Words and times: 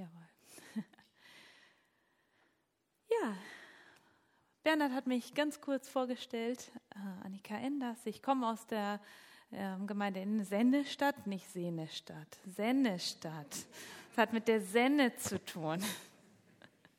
Jawohl. 0.00 0.28
ja, 3.10 3.36
Bernhard 4.62 4.92
hat 4.92 5.06
mich 5.06 5.34
ganz 5.34 5.60
kurz 5.60 5.90
vorgestellt. 5.90 6.72
Äh, 6.94 7.26
Annika 7.26 7.54
Enders. 7.58 7.98
Ich 8.06 8.22
komme 8.22 8.48
aus 8.48 8.66
der 8.66 8.98
äh, 9.50 9.76
Gemeinde 9.86 10.20
in 10.20 10.42
Sennestadt, 10.42 11.26
nicht 11.26 11.46
Sehnesstadt, 11.50 12.38
Sennestadt. 12.46 13.66
Das 14.08 14.16
hat 14.16 14.32
mit 14.32 14.48
der 14.48 14.62
Senne 14.62 15.14
zu 15.16 15.44
tun. 15.44 15.84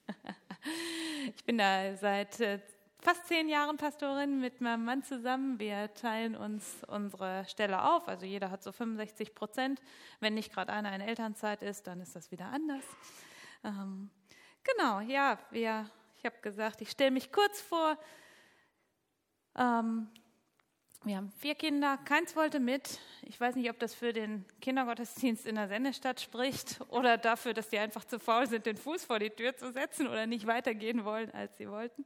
ich 1.36 1.44
bin 1.44 1.58
da 1.58 1.98
seit 1.98 2.40
äh, 2.40 2.60
fast 3.02 3.28
zehn 3.28 3.50
Jahren 3.50 3.78
Pastorin 3.78 4.40
mit 4.40 4.62
meinem 4.62 4.86
Mann 4.86 5.04
zusammen. 5.04 5.60
Wir 5.60 5.92
teilen 5.96 6.36
uns 6.36 6.84
unsere 6.88 7.46
Stelle 7.48 7.84
auf. 7.84 8.08
Also 8.08 8.26
jeder 8.26 8.52
hat 8.52 8.62
so 8.62 8.72
65 8.72 9.34
Prozent. 9.34 9.82
Wenn 10.20 10.36
nicht 10.36 10.54
gerade 10.54 10.72
einer 10.72 10.94
in 10.94 11.02
Elternzeit 11.02 11.64
ist, 11.64 11.88
dann 11.88 12.00
ist 12.00 12.16
das 12.16 12.32
wieder 12.32 12.46
anders. 12.46 12.84
Ähm, 13.64 14.12
genau, 14.64 15.00
ja, 15.00 15.40
wir, 15.50 15.90
ich 16.18 16.26
habe 16.26 16.38
gesagt, 16.42 16.82
ich 16.82 16.92
stelle 16.92 17.12
mich 17.12 17.32
kurz 17.32 17.60
vor. 17.60 17.98
Ähm, 19.56 20.08
wir 21.04 21.18
haben 21.18 21.32
vier 21.40 21.56
Kinder, 21.56 21.98
keins 21.98 22.36
wollte 22.36 22.60
mit. 22.60 23.00
Ich 23.24 23.40
weiß 23.40 23.56
nicht, 23.56 23.72
ob 23.72 23.80
das 23.80 23.96
für 23.96 24.14
den 24.14 24.46
Kindergottesdienst 24.62 25.48
in 25.48 25.56
der 25.56 25.68
Sendestadt 25.68 26.22
spricht 26.22 26.80
oder 26.90 27.18
dafür, 27.18 27.56
dass 27.56 27.70
die 27.70 27.80
einfach 27.80 28.06
zu 28.06 28.20
faul 28.20 28.48
sind, 28.48 28.68
den 28.68 28.78
Fuß 28.78 29.06
vor 29.06 29.18
die 29.18 29.32
Tür 29.32 29.58
zu 29.58 29.72
setzen 29.72 30.08
oder 30.08 30.28
nicht 30.28 30.46
weitergehen 30.46 31.04
wollen, 31.04 31.32
als 31.32 31.58
sie 31.58 31.68
wollten. 31.68 32.06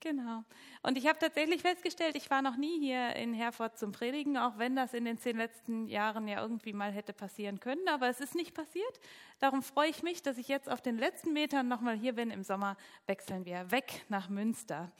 Genau. 0.00 0.44
Und 0.82 0.98
ich 0.98 1.06
habe 1.06 1.18
tatsächlich 1.18 1.62
festgestellt, 1.62 2.14
ich 2.14 2.30
war 2.30 2.42
noch 2.42 2.56
nie 2.56 2.78
hier 2.78 3.16
in 3.16 3.32
Herford 3.32 3.78
zum 3.78 3.92
Predigen, 3.92 4.36
auch 4.36 4.58
wenn 4.58 4.76
das 4.76 4.92
in 4.92 5.06
den 5.06 5.16
zehn 5.16 5.38
letzten 5.38 5.86
Jahren 5.88 6.28
ja 6.28 6.42
irgendwie 6.42 6.74
mal 6.74 6.92
hätte 6.92 7.14
passieren 7.14 7.58
können. 7.58 7.88
Aber 7.88 8.08
es 8.08 8.20
ist 8.20 8.34
nicht 8.34 8.54
passiert. 8.54 9.00
Darum 9.38 9.62
freue 9.62 9.88
ich 9.88 10.02
mich, 10.02 10.22
dass 10.22 10.36
ich 10.36 10.48
jetzt 10.48 10.68
auf 10.68 10.82
den 10.82 10.98
letzten 10.98 11.32
Metern 11.32 11.68
nochmal 11.68 11.96
hier 11.96 12.12
bin. 12.12 12.30
Im 12.30 12.42
Sommer 12.42 12.76
wechseln 13.06 13.46
wir 13.46 13.70
weg 13.70 14.04
nach 14.10 14.28
Münster. 14.28 14.92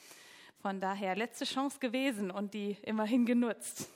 Von 0.62 0.80
daher 0.80 1.14
letzte 1.16 1.44
Chance 1.44 1.78
gewesen 1.78 2.30
und 2.30 2.54
die 2.54 2.78
immerhin 2.82 3.26
genutzt. 3.26 3.90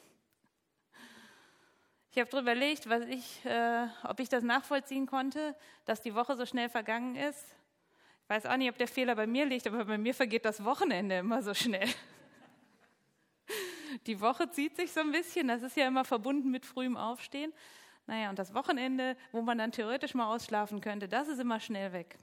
Ich 2.11 2.19
habe 2.19 2.31
darüber 2.31 2.53
überlegt, 2.53 2.89
was 2.89 3.03
ich, 3.05 3.45
äh, 3.45 3.87
ob 4.03 4.21
ich 4.21 4.29
das 4.29 4.43
nachvollziehen 4.43 5.07
konnte, 5.07 5.55
dass 5.85 6.03
die 6.03 6.15
Woche 6.15 6.37
so 6.37 6.45
schnell 6.45 6.69
vergangen 6.69 7.17
ist. 7.17 7.55
Weiß 8.29 8.47
auch 8.47 8.57
nicht, 8.57 8.71
ob 8.71 8.77
der 8.77 8.89
Fehler 8.89 9.15
bei 9.15 9.27
mir 9.27 9.47
liegt, 9.47 9.67
aber 9.67 9.85
bei 9.87 9.99
mir 9.99 10.15
vergeht 10.15 10.45
das 10.45 10.63
Wochenende 10.65 11.19
immer 11.19 11.43
so 11.43 11.55
schnell. 11.55 11.89
Die 14.07 14.21
Woche 14.21 14.51
zieht 14.51 14.77
sich 14.77 14.93
so 14.93 15.01
ein 15.01 15.11
bisschen, 15.13 15.49
das 15.49 15.63
ist 15.63 15.77
ja 15.77 15.89
immer 15.89 16.05
verbunden 16.05 16.51
mit 16.51 16.67
frühem 16.67 16.97
Aufstehen. 16.97 17.53
Naja, 18.07 18.31
und 18.31 18.39
das 18.39 18.55
Wochenende, 18.55 19.17
wo 19.33 19.43
man 19.43 19.59
dann 19.59 19.73
theoretisch 19.73 20.15
mal 20.15 20.33
ausschlafen 20.33 20.81
könnte, 20.81 21.09
das 21.09 21.29
ist 21.29 21.39
immer 21.39 21.59
schnell 21.59 21.93
weg. 21.93 22.19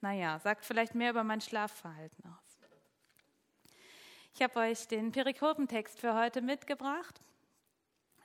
Naja, 0.00 0.38
sagt 0.38 0.64
vielleicht 0.64 0.94
mehr 0.94 1.10
über 1.10 1.24
mein 1.24 1.40
Schlafverhalten 1.40 2.24
aus. 2.26 2.58
Ich 4.34 4.42
habe 4.42 4.60
euch 4.60 4.86
den 4.86 5.10
Perikopentext 5.10 5.98
für 5.98 6.14
heute 6.14 6.42
mitgebracht. 6.42 7.20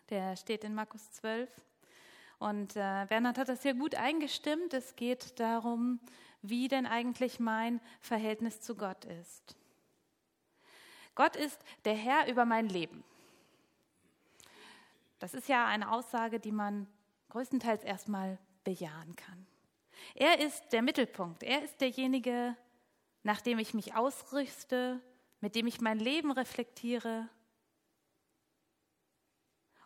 Der 0.09 0.35
steht 0.35 0.63
in 0.63 0.75
Markus 0.75 1.09
12. 1.11 1.49
Und 2.37 2.75
äh, 2.75 3.05
Bernhard 3.07 3.37
hat 3.37 3.49
das 3.49 3.63
hier 3.63 3.73
gut 3.73 3.95
eingestimmt. 3.95 4.73
Es 4.73 4.95
geht 4.95 5.39
darum, 5.39 5.99
wie 6.43 6.67
denn 6.67 6.85
eigentlich 6.85 7.39
mein 7.39 7.81
Verhältnis 7.99 8.61
zu 8.61 8.75
Gott 8.75 9.05
ist. 9.05 9.55
Gott 11.15 11.35
ist 11.35 11.59
der 11.85 11.95
Herr 11.95 12.27
über 12.27 12.45
mein 12.45 12.67
Leben. 12.69 13.03
Das 15.19 15.33
ist 15.33 15.47
ja 15.47 15.65
eine 15.65 15.91
Aussage, 15.91 16.39
die 16.39 16.51
man 16.51 16.87
größtenteils 17.29 17.83
erstmal 17.83 18.37
bejahen 18.63 19.15
kann. 19.15 19.47
Er 20.15 20.39
ist 20.39 20.73
der 20.73 20.81
Mittelpunkt. 20.81 21.43
Er 21.43 21.63
ist 21.63 21.79
derjenige, 21.79 22.57
nach 23.23 23.41
dem 23.41 23.57
ich 23.57 23.73
mich 23.73 23.95
ausrüste, 23.95 25.01
mit 25.39 25.55
dem 25.55 25.65
ich 25.65 25.81
mein 25.81 25.99
Leben 25.99 26.31
reflektiere 26.31 27.29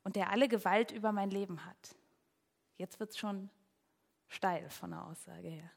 und 0.03 0.15
der 0.15 0.31
alle 0.31 0.47
Gewalt 0.47 0.91
über 0.91 1.11
mein 1.11 1.29
Leben 1.29 1.65
hat. 1.65 1.95
Jetzt 2.77 2.99
wird 2.99 3.11
es 3.11 3.17
schon 3.17 3.49
steil 4.27 4.69
von 4.69 4.91
der 4.91 5.05
Aussage 5.05 5.49
her. 5.49 5.71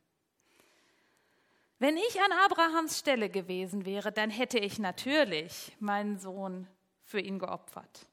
Wenn 1.81 1.97
ich 1.97 2.21
an 2.21 2.31
Abrahams 2.45 2.99
Stelle 2.99 3.31
gewesen 3.31 3.87
wäre, 3.87 4.13
dann 4.13 4.29
hätte 4.29 4.59
ich 4.59 4.79
natürlich 4.79 5.75
meinen 5.81 6.19
Sohn 6.19 6.69
für 7.05 7.21
ihn 7.21 7.39
geopfert. 7.39 8.07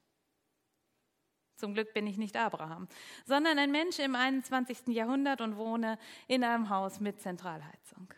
Zum 1.54 1.74
Glück 1.74 1.92
bin 1.92 2.06
ich 2.06 2.16
nicht 2.16 2.34
Abraham, 2.38 2.88
sondern 3.26 3.58
ein 3.58 3.70
Mensch 3.70 3.98
im 3.98 4.14
21. 4.14 4.88
Jahrhundert 4.88 5.42
und 5.42 5.58
wohne 5.58 5.98
in 6.28 6.44
einem 6.44 6.70
Haus 6.70 6.98
mit 6.98 7.20
Zentralheizung. 7.20 8.08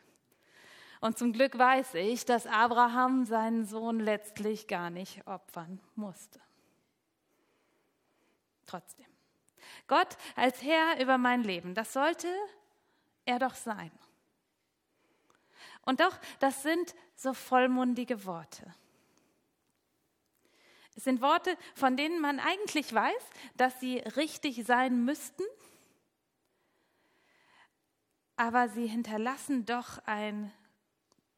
Und 1.00 1.18
zum 1.18 1.32
Glück 1.32 1.58
weiß 1.58 1.94
ich, 1.94 2.24
dass 2.24 2.46
Abraham 2.46 3.24
seinen 3.24 3.66
Sohn 3.66 3.98
letztlich 3.98 4.68
gar 4.68 4.88
nicht 4.88 5.26
opfern 5.26 5.80
musste. 5.96 6.40
Trotzdem. 8.66 9.06
Gott 9.88 10.16
als 10.36 10.62
Herr 10.62 11.00
über 11.02 11.18
mein 11.18 11.42
Leben, 11.42 11.74
das 11.74 11.92
sollte 11.92 12.28
er 13.24 13.40
doch 13.40 13.54
sein. 13.56 13.90
Und 15.82 16.00
doch, 16.00 16.16
das 16.38 16.62
sind 16.62 16.94
so 17.16 17.34
vollmundige 17.34 18.24
Worte. 18.24 18.74
Es 20.96 21.04
sind 21.04 21.22
Worte, 21.22 21.56
von 21.74 21.96
denen 21.96 22.20
man 22.20 22.40
eigentlich 22.40 22.92
weiß, 22.92 23.22
dass 23.56 23.78
sie 23.80 23.98
richtig 23.98 24.64
sein 24.66 25.04
müssten, 25.04 25.44
aber 28.36 28.68
sie 28.68 28.86
hinterlassen 28.86 29.66
doch 29.66 29.98
ein 30.06 30.52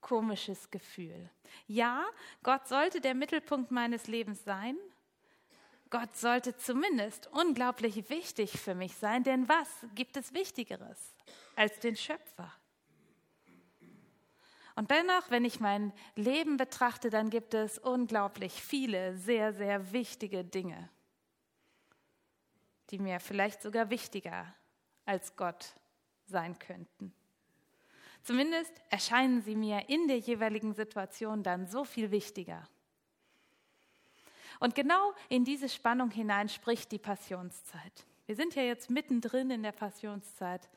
komisches 0.01 0.71
Gefühl. 0.71 1.31
Ja, 1.67 2.05
Gott 2.43 2.67
sollte 2.69 3.01
der 3.01 3.15
Mittelpunkt 3.15 3.71
meines 3.71 4.07
Lebens 4.07 4.45
sein. 4.45 4.77
Gott 5.91 6.17
sollte 6.17 6.57
zumindest 6.57 7.29
unglaublich 7.33 8.09
wichtig 8.09 8.59
für 8.59 8.75
mich 8.75 8.97
sein, 8.97 9.25
denn 9.25 9.49
was 9.49 9.69
gibt 9.95 10.17
es 10.17 10.33
Wichtigeres 10.33 11.15
als 11.55 11.79
den 11.81 11.97
Schöpfer? 11.97 12.53
Und 14.75 14.91
dennoch, 14.91 15.31
wenn 15.31 15.45
ich 15.45 15.61
mein 15.61 15.93
Leben 16.15 16.57
betrachte, 16.57 17.11
dann 17.11 17.31
gibt 17.31 17.55
es 17.55 17.79
unglaublich 17.79 18.53
viele 18.63 19.17
sehr, 19.17 19.53
sehr 19.53 19.93
wichtige 19.93 20.45
Dinge, 20.45 20.89
die 22.91 22.99
mir 22.99 23.21
vielleicht 23.21 23.63
sogar 23.63 23.91
wichtiger 23.91 24.55
als 25.05 25.37
Gott 25.37 25.75
sein 26.27 26.59
könnten. 26.59 27.13
Zumindest 28.23 28.73
erscheinen 28.89 29.43
sie 29.43 29.57
mir 29.57 29.89
in 29.89 30.07
der 30.07 30.19
jeweiligen 30.19 30.75
Situation 30.75 31.43
dann 31.43 31.67
so 31.67 31.85
viel 31.85 32.11
wichtiger. 32.11 32.69
Und 34.61 34.77
genau 34.77 35.13
in 35.29 35.45
diese 35.45 35.69
Spannung 35.69 36.11
hinein 36.11 36.49
spricht 36.49 36.93
die 36.93 36.99
Passionszeit. 36.99 38.07
Wir 38.27 38.37
sind 38.37 38.55
ja 38.55 38.63
jetzt 38.63 38.91
mittendrin 38.91 39.51
in 39.51 39.65
der 39.65 39.73
Passionszeit. 39.73 40.69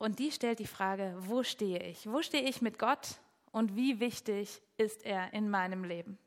Und 0.00 0.18
die 0.18 0.32
stellt 0.32 0.60
die 0.60 0.66
Frage, 0.66 1.14
wo 1.18 1.42
stehe 1.42 1.78
ich? 1.78 2.10
Wo 2.10 2.22
stehe 2.22 2.48
ich 2.48 2.62
mit 2.62 2.78
Gott 2.78 3.20
und 3.52 3.76
wie 3.76 4.00
wichtig 4.00 4.62
ist 4.78 5.04
er 5.04 5.34
in 5.34 5.50
meinem 5.50 5.84
Leben? 5.84 6.18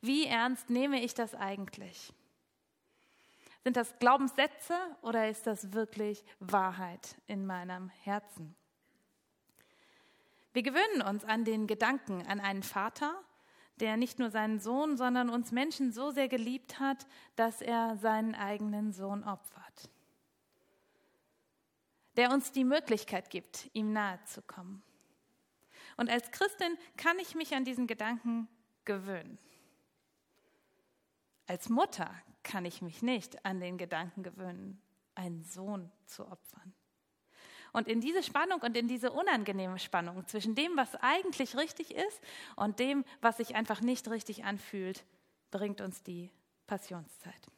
Wie 0.00 0.26
ernst 0.26 0.68
nehme 0.68 1.00
ich 1.00 1.14
das 1.14 1.32
eigentlich? 1.32 2.12
Sind 3.62 3.76
das 3.76 3.96
Glaubenssätze 4.00 4.74
oder 5.00 5.28
ist 5.28 5.46
das 5.46 5.72
wirklich 5.72 6.24
Wahrheit 6.40 7.14
in 7.28 7.46
meinem 7.46 7.88
Herzen? 8.02 8.56
Wir 10.52 10.64
gewöhnen 10.64 11.00
uns 11.08 11.24
an 11.24 11.44
den 11.44 11.68
Gedanken 11.68 12.26
an 12.26 12.40
einen 12.40 12.64
Vater, 12.64 13.14
der 13.76 13.96
nicht 13.96 14.18
nur 14.18 14.30
seinen 14.30 14.58
Sohn, 14.58 14.96
sondern 14.96 15.30
uns 15.30 15.52
Menschen 15.52 15.92
so 15.92 16.10
sehr 16.10 16.28
geliebt 16.28 16.80
hat, 16.80 17.06
dass 17.36 17.62
er 17.62 17.96
seinen 17.96 18.34
eigenen 18.34 18.92
Sohn 18.92 19.22
opfert 19.22 19.88
der 22.16 22.30
uns 22.30 22.52
die 22.52 22.64
Möglichkeit 22.64 23.30
gibt, 23.30 23.70
ihm 23.72 23.92
nahe 23.92 24.22
zu 24.24 24.42
kommen. 24.42 24.82
Und 25.96 26.10
als 26.10 26.30
Christin 26.30 26.76
kann 26.96 27.18
ich 27.18 27.34
mich 27.34 27.54
an 27.54 27.64
diesen 27.64 27.86
Gedanken 27.86 28.48
gewöhnen. 28.84 29.38
Als 31.46 31.68
Mutter 31.68 32.10
kann 32.42 32.64
ich 32.64 32.82
mich 32.82 33.02
nicht 33.02 33.44
an 33.44 33.60
den 33.60 33.78
Gedanken 33.78 34.22
gewöhnen, 34.22 34.80
einen 35.14 35.44
Sohn 35.44 35.90
zu 36.06 36.26
opfern. 36.26 36.74
Und 37.72 37.88
in 37.88 38.00
diese 38.00 38.22
Spannung 38.22 38.60
und 38.60 38.76
in 38.76 38.86
diese 38.86 39.10
unangenehme 39.10 39.78
Spannung 39.80 40.26
zwischen 40.28 40.54
dem, 40.54 40.76
was 40.76 40.94
eigentlich 40.96 41.56
richtig 41.56 41.92
ist 41.92 42.20
und 42.54 42.78
dem, 42.78 43.04
was 43.20 43.38
sich 43.38 43.56
einfach 43.56 43.80
nicht 43.80 44.08
richtig 44.08 44.44
anfühlt, 44.44 45.04
bringt 45.50 45.80
uns 45.80 46.02
die 46.02 46.30
Passionszeit. 46.66 47.50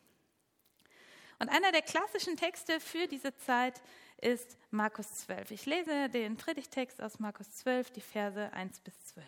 Und 1.39 1.51
einer 1.51 1.71
der 1.71 1.83
klassischen 1.83 2.37
Texte 2.37 2.81
für 2.81 3.07
diese 3.09 3.37
Zeit 3.37 3.83
ist 4.19 4.59
Markus 4.71 5.13
12. 5.15 5.51
Ich 5.51 5.67
lese 5.67 6.09
den 6.09 6.37
Predigtext 6.37 7.03
aus 7.03 7.19
Markus 7.19 7.51
12, 7.57 7.91
die 7.91 8.01
Verse 8.01 8.53
1 8.53 8.81
bis 8.81 9.07
12. 9.07 9.27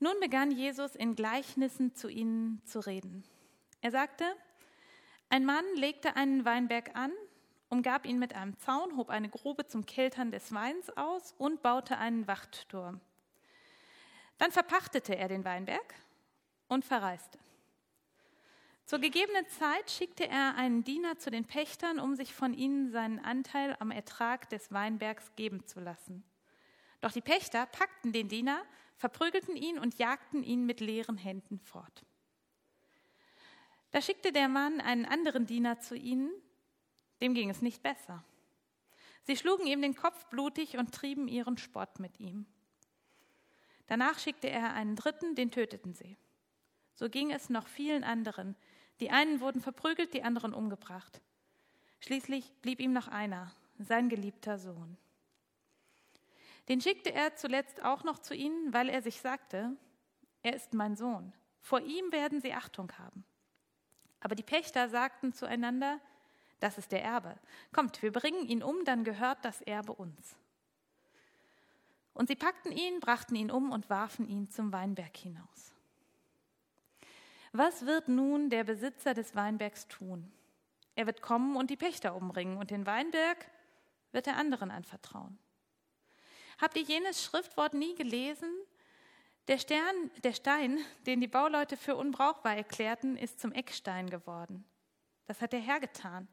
Nun 0.00 0.14
begann 0.20 0.50
Jesus 0.50 0.94
in 0.94 1.14
Gleichnissen 1.14 1.94
zu 1.94 2.08
ihnen 2.08 2.60
zu 2.66 2.80
reden. 2.80 3.24
Er 3.80 3.90
sagte, 3.90 4.24
Ein 5.28 5.44
Mann 5.44 5.64
legte 5.76 6.16
einen 6.16 6.44
Weinberg 6.44 6.96
an, 6.96 7.12
umgab 7.68 8.06
ihn 8.06 8.18
mit 8.18 8.34
einem 8.34 8.58
Zaun, 8.58 8.96
hob 8.96 9.10
eine 9.10 9.28
Grube 9.28 9.66
zum 9.66 9.86
Keltern 9.86 10.30
des 10.30 10.52
Weins 10.52 10.90
aus 10.96 11.34
und 11.38 11.62
baute 11.62 11.98
einen 11.98 12.26
Wachtturm. 12.26 13.00
Dann 14.38 14.50
verpachtete 14.50 15.16
er 15.16 15.28
den 15.28 15.44
Weinberg 15.44 15.94
und 16.68 16.84
verreiste. 16.84 17.38
Zur 18.86 18.98
gegebenen 18.98 19.46
Zeit 19.48 19.90
schickte 19.90 20.28
er 20.28 20.56
einen 20.56 20.84
Diener 20.84 21.18
zu 21.18 21.30
den 21.30 21.46
Pächtern, 21.46 21.98
um 21.98 22.14
sich 22.16 22.34
von 22.34 22.52
ihnen 22.52 22.90
seinen 22.90 23.18
Anteil 23.18 23.76
am 23.78 23.90
Ertrag 23.90 24.50
des 24.50 24.72
Weinbergs 24.72 25.32
geben 25.36 25.66
zu 25.66 25.80
lassen. 25.80 26.22
Doch 27.00 27.12
die 27.12 27.22
Pächter 27.22 27.64
packten 27.66 28.12
den 28.12 28.28
Diener, 28.28 28.62
verprügelten 28.96 29.56
ihn 29.56 29.78
und 29.78 29.98
jagten 29.98 30.42
ihn 30.42 30.66
mit 30.66 30.80
leeren 30.80 31.16
Händen 31.16 31.58
fort. 31.60 32.04
Da 33.90 34.02
schickte 34.02 34.32
der 34.32 34.48
Mann 34.48 34.80
einen 34.80 35.06
anderen 35.06 35.46
Diener 35.46 35.80
zu 35.80 35.96
ihnen, 35.96 36.30
dem 37.22 37.32
ging 37.32 37.48
es 37.48 37.62
nicht 37.62 37.82
besser. 37.82 38.24
Sie 39.22 39.36
schlugen 39.36 39.66
ihm 39.66 39.80
den 39.80 39.94
Kopf 39.94 40.26
blutig 40.26 40.76
und 40.76 40.92
trieben 40.92 41.28
ihren 41.28 41.56
Spott 41.56 42.00
mit 42.00 42.20
ihm. 42.20 42.44
Danach 43.86 44.18
schickte 44.18 44.50
er 44.50 44.74
einen 44.74 44.96
dritten, 44.96 45.34
den 45.34 45.50
töteten 45.50 45.94
sie. 45.94 46.18
So 46.94 47.08
ging 47.08 47.30
es 47.30 47.50
noch 47.50 47.66
vielen 47.66 48.04
anderen, 48.04 48.56
die 49.00 49.10
einen 49.10 49.40
wurden 49.40 49.60
verprügelt, 49.60 50.14
die 50.14 50.22
anderen 50.22 50.54
umgebracht. 50.54 51.20
Schließlich 52.00 52.52
blieb 52.62 52.80
ihm 52.80 52.92
noch 52.92 53.08
einer, 53.08 53.50
sein 53.78 54.08
geliebter 54.08 54.58
Sohn. 54.58 54.96
Den 56.68 56.80
schickte 56.80 57.12
er 57.12 57.36
zuletzt 57.36 57.82
auch 57.82 58.04
noch 58.04 58.18
zu 58.18 58.34
ihnen, 58.34 58.72
weil 58.72 58.88
er 58.88 59.02
sich 59.02 59.20
sagte, 59.20 59.76
er 60.42 60.54
ist 60.54 60.74
mein 60.74 60.96
Sohn. 60.96 61.32
Vor 61.60 61.80
ihm 61.80 62.12
werden 62.12 62.40
sie 62.40 62.52
Achtung 62.52 62.92
haben. 62.98 63.24
Aber 64.20 64.34
die 64.34 64.42
Pächter 64.42 64.88
sagten 64.88 65.32
zueinander, 65.32 66.00
das 66.60 66.78
ist 66.78 66.92
der 66.92 67.02
Erbe. 67.02 67.36
Kommt, 67.72 68.02
wir 68.02 68.12
bringen 68.12 68.46
ihn 68.46 68.62
um, 68.62 68.84
dann 68.84 69.04
gehört 69.04 69.44
das 69.44 69.60
Erbe 69.62 69.92
uns. 69.92 70.36
Und 72.14 72.28
sie 72.28 72.36
packten 72.36 72.72
ihn, 72.72 73.00
brachten 73.00 73.34
ihn 73.34 73.50
um 73.50 73.70
und 73.70 73.90
warfen 73.90 74.26
ihn 74.28 74.48
zum 74.50 74.72
Weinberg 74.72 75.14
hinaus. 75.16 75.73
Was 77.56 77.86
wird 77.86 78.08
nun 78.08 78.50
der 78.50 78.64
Besitzer 78.64 79.14
des 79.14 79.36
Weinbergs 79.36 79.86
tun? 79.86 80.32
Er 80.96 81.06
wird 81.06 81.22
kommen 81.22 81.54
und 81.54 81.70
die 81.70 81.76
Pächter 81.76 82.16
umbringen 82.16 82.56
und 82.56 82.72
den 82.72 82.84
Weinberg 82.84 83.48
wird 84.10 84.26
er 84.26 84.38
anderen 84.38 84.72
anvertrauen. 84.72 85.38
Habt 86.60 86.76
ihr 86.76 86.82
jenes 86.82 87.22
Schriftwort 87.22 87.74
nie 87.74 87.94
gelesen? 87.94 88.50
Der, 89.46 89.58
Stern, 89.58 90.10
der 90.24 90.32
Stein, 90.32 90.80
den 91.06 91.20
die 91.20 91.28
Bauleute 91.28 91.76
für 91.76 91.94
unbrauchbar 91.94 92.56
erklärten, 92.56 93.16
ist 93.16 93.38
zum 93.38 93.52
Eckstein 93.52 94.10
geworden. 94.10 94.64
Das 95.26 95.40
hat 95.40 95.52
der 95.52 95.60
Herr 95.60 95.78
getan. 95.78 96.26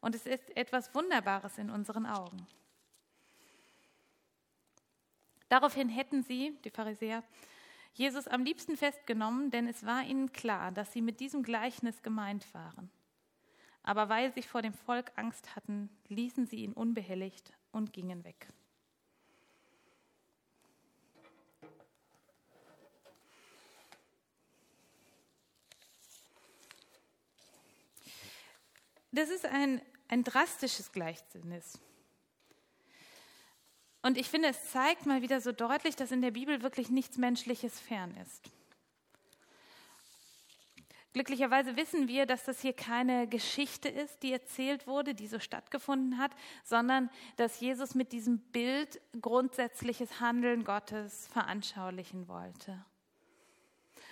Und 0.00 0.14
es 0.14 0.24
ist 0.24 0.56
etwas 0.56 0.94
Wunderbares 0.94 1.58
in 1.58 1.68
unseren 1.68 2.06
Augen. 2.06 2.46
Daraufhin 5.48 5.88
hätten 5.88 6.22
sie, 6.22 6.56
die 6.62 6.70
Pharisäer, 6.70 7.24
Jesus 7.94 8.26
am 8.26 8.44
liebsten 8.44 8.76
festgenommen, 8.76 9.52
denn 9.52 9.68
es 9.68 9.86
war 9.86 10.02
ihnen 10.02 10.32
klar, 10.32 10.72
dass 10.72 10.92
sie 10.92 11.00
mit 11.00 11.20
diesem 11.20 11.44
Gleichnis 11.44 12.02
gemeint 12.02 12.52
waren. 12.52 12.90
Aber 13.84 14.08
weil 14.08 14.32
sie 14.32 14.42
vor 14.42 14.62
dem 14.62 14.74
Volk 14.74 15.12
Angst 15.14 15.54
hatten, 15.54 15.88
ließen 16.08 16.46
sie 16.46 16.56
ihn 16.56 16.72
unbehelligt 16.72 17.52
und 17.70 17.92
gingen 17.92 18.24
weg. 18.24 18.48
Das 29.12 29.30
ist 29.30 29.46
ein, 29.46 29.80
ein 30.08 30.24
drastisches 30.24 30.90
Gleichnis. 30.90 31.78
Und 34.04 34.18
ich 34.18 34.28
finde, 34.28 34.48
es 34.48 34.70
zeigt 34.70 35.06
mal 35.06 35.22
wieder 35.22 35.40
so 35.40 35.50
deutlich, 35.50 35.96
dass 35.96 36.12
in 36.12 36.20
der 36.20 36.32
Bibel 36.32 36.60
wirklich 36.60 36.90
nichts 36.90 37.16
Menschliches 37.16 37.80
fern 37.80 38.14
ist. 38.22 38.50
Glücklicherweise 41.14 41.74
wissen 41.76 42.06
wir, 42.06 42.26
dass 42.26 42.44
das 42.44 42.60
hier 42.60 42.74
keine 42.74 43.26
Geschichte 43.26 43.88
ist, 43.88 44.22
die 44.22 44.30
erzählt 44.30 44.86
wurde, 44.86 45.14
die 45.14 45.26
so 45.26 45.38
stattgefunden 45.38 46.18
hat, 46.18 46.32
sondern 46.64 47.08
dass 47.36 47.60
Jesus 47.60 47.94
mit 47.94 48.12
diesem 48.12 48.40
Bild 48.40 49.00
grundsätzliches 49.22 50.20
Handeln 50.20 50.64
Gottes 50.64 51.26
veranschaulichen 51.28 52.28
wollte. 52.28 52.84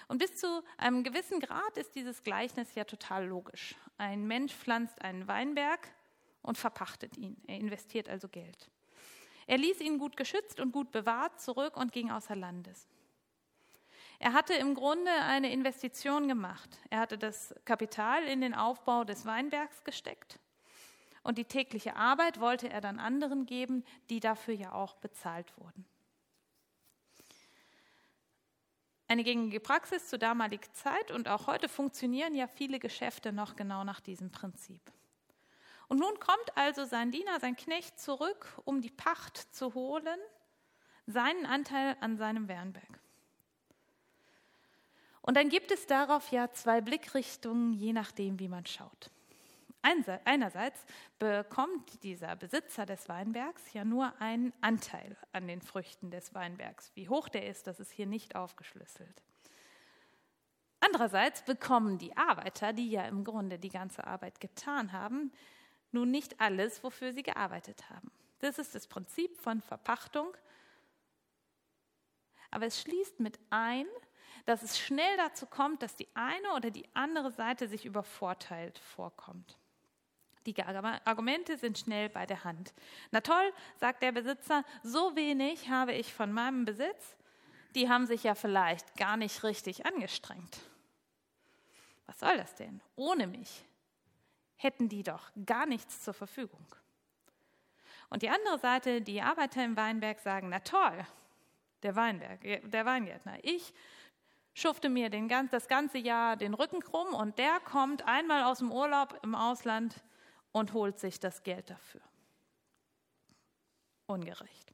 Und 0.09 0.17
bis 0.17 0.37
zu 0.37 0.63
einem 0.79 1.05
gewissen 1.05 1.39
Grad 1.39 1.77
ist 1.77 1.95
dieses 1.97 2.23
Gleichnis 2.23 2.75
ja 2.75 2.85
total 2.85 3.27
logisch. 3.27 3.75
Ein 3.99 4.27
Mensch 4.27 4.55
pflanzt 4.55 5.03
einen 5.03 5.29
Weinberg 5.29 5.87
und 6.41 6.57
verpachtet 6.57 7.19
ihn. 7.19 7.37
Er 7.47 7.59
investiert 7.59 8.09
also 8.09 8.27
Geld. 8.29 8.71
Er 9.47 9.59
ließ 9.59 9.81
ihn 9.81 9.99
gut 9.99 10.17
geschützt 10.17 10.61
und 10.61 10.73
gut 10.73 10.91
bewahrt 10.93 11.41
zurück 11.41 11.77
und 11.77 11.93
ging 11.93 12.11
außer 12.11 12.37
Landes. 12.37 12.89
Er 14.19 14.33
hatte 14.35 14.55
im 14.55 14.75
Grunde 14.75 15.11
eine 15.11 15.53
Investition 15.53 16.29
gemacht. 16.29 16.79
Er 16.91 17.01
hatte 17.01 17.19
das 17.19 17.55
Kapital 17.65 18.23
in 18.25 18.41
den 18.41 18.55
Aufbau 18.55 19.05
des 19.05 19.27
Weinbergs 19.27 19.83
gesteckt 19.83 20.39
und 21.23 21.39
die 21.39 21.45
tägliche 21.45 21.97
Arbeit 21.97 22.41
wollte 22.41 22.69
er 22.69 22.81
dann 22.81 22.99
anderen 22.99 23.47
geben, 23.47 23.85
die 24.11 24.21
dafür 24.21 24.55
ja 24.55 24.73
auch 24.73 24.97
bezahlt 24.97 25.57
wurden. 25.59 25.85
Eine 29.09 29.25
gängige 29.25 29.61
Praxis 29.61 30.09
zur 30.09 30.19
damaligen 30.19 30.73
Zeit 30.73 31.11
und 31.11 31.29
auch 31.29 31.47
heute 31.47 31.69
funktionieren 31.69 32.35
ja 32.35 32.47
viele 32.47 32.79
Geschäfte 32.79 33.33
noch 33.33 33.57
genau 33.57 33.85
nach 33.85 34.01
diesem 34.01 34.31
Prinzip. 34.31 34.81
Und 35.93 35.99
nun 35.99 36.19
kommt 36.21 36.57
also 36.57 36.87
sein 36.87 37.11
Diener, 37.11 37.39
sein 37.39 37.55
Knecht 37.55 38.01
zurück, 38.01 38.47
um 38.65 38.81
die 38.81 38.89
Pacht 38.89 39.37
zu 39.55 39.75
holen, 39.75 40.19
seinen 41.07 41.45
Anteil 41.45 41.99
an 42.01 42.17
seinem 42.17 42.49
Wernberg. 42.49 42.99
Und 45.21 45.37
dann 45.37 45.51
gibt 45.51 45.71
es 45.71 45.87
darauf 45.87 46.31
ja 46.31 46.51
zwei 46.51 46.81
Blickrichtungen, 46.81 47.75
je 47.75 47.93
nachdem, 47.93 48.39
wie 48.39 48.49
man 48.49 48.65
schaut. 48.65 49.11
Einerseits 49.83 50.83
bekommt 51.19 52.03
dieser 52.03 52.37
Besitzer 52.37 52.87
des 52.87 53.11
Weinbergs 53.11 53.75
ja 53.75 53.85
nur 53.85 54.19
einen 54.19 54.55
Anteil 54.63 55.15
an 55.33 55.47
den 55.47 55.61
Früchten 55.61 56.11
des 56.11 56.33
Weinbergs. 56.33 56.91
Wie 56.95 57.11
hoch 57.11 57.29
der 57.29 57.47
ist, 57.47 57.67
das 57.67 57.81
ist 57.81 57.93
hier 57.93 58.07
nicht 58.07 58.35
aufgeschlüsselt. 58.35 59.23
Andererseits 60.81 61.43
bekommen 61.43 61.99
die 61.99 62.17
Arbeiter, 62.17 62.73
die 62.73 62.91
ja 62.91 63.03
im 63.03 63.25
Grunde 63.25 63.59
die 63.59 63.69
ganze 63.69 64.07
Arbeit 64.07 64.41
getan 64.41 64.93
haben, 64.93 65.31
nun 65.93 66.11
nicht 66.11 66.41
alles, 66.41 66.83
wofür 66.83 67.13
sie 67.13 67.23
gearbeitet 67.23 67.89
haben. 67.91 68.11
Das 68.41 68.59
ist 68.59 68.75
das 68.75 68.87
Prinzip 68.87 69.37
von 69.39 69.61
Verpachtung. 69.61 70.37
Aber 72.51 72.67
es 72.67 72.81
schließt 72.81 73.21
mit 73.21 73.39
ein, 73.51 73.87
dass 74.45 74.63
es 74.63 74.79
schnell 74.79 75.17
dazu 75.17 75.47
kommt, 75.47 75.83
dass 75.83 75.97
die 75.97 76.09
eine 76.15 76.53
oder 76.55 76.71
die 76.71 76.89
andere 76.95 77.31
Seite 77.31 77.69
sich 77.69 77.85
übervorteilt 77.85 78.79
vorkommt. 78.79 79.59
Die 80.47 80.61
Argumente 80.61 81.57
sind 81.57 81.79
schnell 81.79 82.09
bei 82.09 82.27
der 82.27 82.43
Hand. 82.43 82.75
Na 83.13 83.21
toll, 83.21 83.53
sagt 83.77 84.03
der 84.03 84.11
Besitzer, 84.11 84.65
so 84.83 85.15
wenig 85.15 85.69
habe 85.69 85.93
ich 85.93 86.13
von 86.13 86.33
meinem 86.33 86.65
Besitz, 86.65 87.17
die 87.77 87.89
haben 87.89 88.07
sich 88.07 88.25
ja 88.25 88.35
vielleicht 88.35 88.97
gar 88.97 89.17
nicht 89.17 89.45
richtig 89.45 89.87
angestrengt. 89.87 90.59
Was 92.07 92.19
soll 92.19 92.37
das 92.37 92.57
denn? 92.57 92.81
Ohne 92.97 93.29
mich 93.29 93.65
hätten 94.63 94.89
die 94.89 95.03
doch 95.03 95.31
gar 95.47 95.67
nichts 95.67 96.03
zur 96.03 96.15
Verfügung. 96.15 96.67
Und 98.11 98.23
die 98.23 98.31
andere 98.31 98.59
Seite, 98.59 99.01
die 99.01 99.23
Arbeiter 99.23 99.65
im 99.65 99.77
Weinberg 99.77 100.21
sagen, 100.21 100.49
na 100.51 100.61
toll, 100.61 101.07
der 101.83 101.97
Weinberg, 101.97 102.41
der 102.71 102.85
Weingärtner, 102.85 103.39
ich 103.43 103.73
schufte 104.55 104.89
mir 104.89 105.09
den, 105.09 105.29
das 105.51 105.67
ganze 105.67 105.99
Jahr 105.99 106.37
den 106.37 106.55
Rücken 106.55 106.81
krumm 106.81 107.15
und 107.15 107.39
der 107.39 107.59
kommt 107.61 108.07
einmal 108.07 108.45
aus 108.45 108.59
dem 108.59 108.71
Urlaub 108.71 109.19
im 109.23 109.35
Ausland 109.35 109.97
und 110.53 110.75
holt 110.75 110.99
sich 110.99 111.19
das 111.19 111.43
Geld 111.43 111.71
dafür. 111.71 112.03
Ungerecht. 114.07 114.73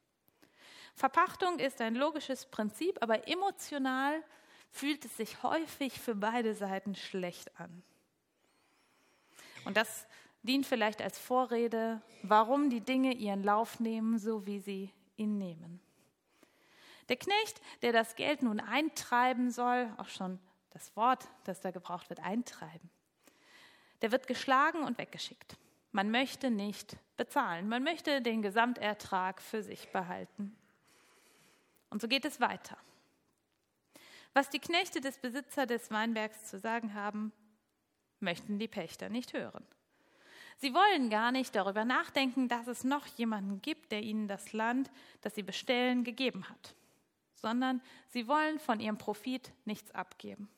Verpachtung 0.95 1.61
ist 1.61 1.80
ein 1.80 1.95
logisches 1.95 2.47
Prinzip, 2.47 2.99
aber 3.00 3.28
emotional 3.28 4.23
fühlt 4.71 5.04
es 5.04 5.16
sich 5.16 5.45
häufig 5.45 6.00
für 6.00 6.16
beide 6.16 6.54
Seiten 6.54 6.97
schlecht 6.97 7.59
an. 7.61 7.85
Und 9.68 9.76
das 9.76 10.06
dient 10.42 10.64
vielleicht 10.64 11.02
als 11.02 11.18
Vorrede, 11.18 12.00
warum 12.22 12.70
die 12.70 12.80
Dinge 12.80 13.12
ihren 13.12 13.44
Lauf 13.44 13.80
nehmen, 13.80 14.18
so 14.18 14.46
wie 14.46 14.60
sie 14.60 14.94
ihn 15.18 15.37
nehmen. 15.37 15.78
Der 17.10 17.16
Knecht, 17.16 17.60
der 17.82 17.92
das 17.92 18.16
Geld 18.16 18.40
nun 18.40 18.60
eintreiben 18.60 19.50
soll, 19.50 19.92
auch 19.98 20.08
schon 20.08 20.38
das 20.70 20.96
Wort, 20.96 21.28
das 21.44 21.60
da 21.60 21.70
gebraucht 21.70 22.08
wird, 22.08 22.20
eintreiben, 22.20 22.88
der 24.00 24.10
wird 24.10 24.26
geschlagen 24.26 24.84
und 24.84 24.96
weggeschickt. 24.96 25.58
Man 25.92 26.10
möchte 26.10 26.50
nicht 26.50 26.96
bezahlen, 27.18 27.68
man 27.68 27.82
möchte 27.82 28.22
den 28.22 28.40
Gesamtertrag 28.40 29.42
für 29.42 29.62
sich 29.62 29.92
behalten. 29.92 30.56
Und 31.90 32.00
so 32.00 32.08
geht 32.08 32.25
es 32.25 32.40
weiter. 32.40 32.78
Was 34.32 34.48
die 34.48 34.60
Knechte 34.60 35.02
des 35.02 35.18
Besitzers 35.18 35.66
des 35.66 35.90
Weinbergs 35.90 36.46
zu 36.46 36.58
sagen 36.58 36.94
haben, 36.94 37.34
möchten 38.20 38.58
die 38.58 38.68
Pächter 38.68 39.08
nicht 39.08 39.32
hören. 39.32 39.66
Sie 40.56 40.75
wollen 40.75 41.08
gar 41.08 41.30
nicht 41.30 41.54
darüber 41.54 41.84
nachdenken, 41.84 42.48
dass 42.48 42.66
es 42.66 42.82
noch 42.82 43.06
jemanden 43.06 43.62
gibt, 43.62 43.92
der 43.92 44.02
ihnen 44.02 44.26
das 44.26 44.52
Land, 44.52 44.90
das 45.20 45.37
sie 45.37 45.44
bestellen, 45.44 46.02
gegeben 46.02 46.48
hat, 46.48 46.75
sondern 47.37 47.80
sie 48.08 48.26
wollen 48.26 48.58
von 48.58 48.80
ihrem 48.80 48.98
Profit 48.98 49.52
nichts 49.64 49.92
abgeben. 49.92 50.48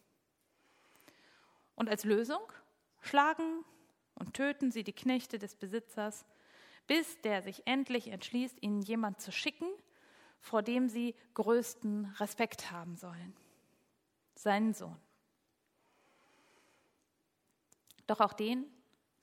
Und 1.74 1.90
als 1.90 2.04
Lösung 2.04 2.40
schlagen 3.02 3.64
und 4.14 4.34
töten 4.34 4.70
sie 4.70 4.84
die 4.84 4.94
Knechte 4.94 5.38
des 5.38 5.54
Besitzers, 5.54 6.24
bis 6.86 7.20
der 7.20 7.42
sich 7.42 7.66
endlich 7.66 8.08
entschließt, 8.08 8.62
ihnen 8.62 8.80
jemand 8.80 9.20
zu 9.20 9.32
schicken, 9.32 9.68
vor 10.40 10.62
dem 10.62 10.88
sie 10.88 11.14
größten 11.34 12.06
Respekt 12.18 12.70
haben 12.70 12.96
sollen, 12.96 13.36
seinen 14.34 14.72
Sohn. 14.72 14.96
Doch 18.10 18.18
auch 18.18 18.32
den 18.32 18.66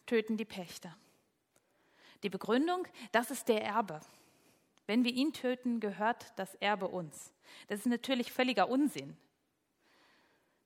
töten 0.05 0.37
die 0.37 0.45
Pächter. 0.45 0.95
Die 2.23 2.29
Begründung, 2.29 2.87
das 3.11 3.31
ist 3.31 3.49
der 3.49 3.61
Erbe. 3.61 3.99
Wenn 4.85 5.03
wir 5.03 5.11
ihn 5.11 5.33
töten, 5.33 5.81
gehört 5.81 6.31
das 6.37 6.55
Erbe 6.55 6.87
uns. 6.87 7.33
Das 7.67 7.79
ist 7.79 7.87
natürlich 7.87 8.31
völliger 8.31 8.69
Unsinn. 8.69 9.17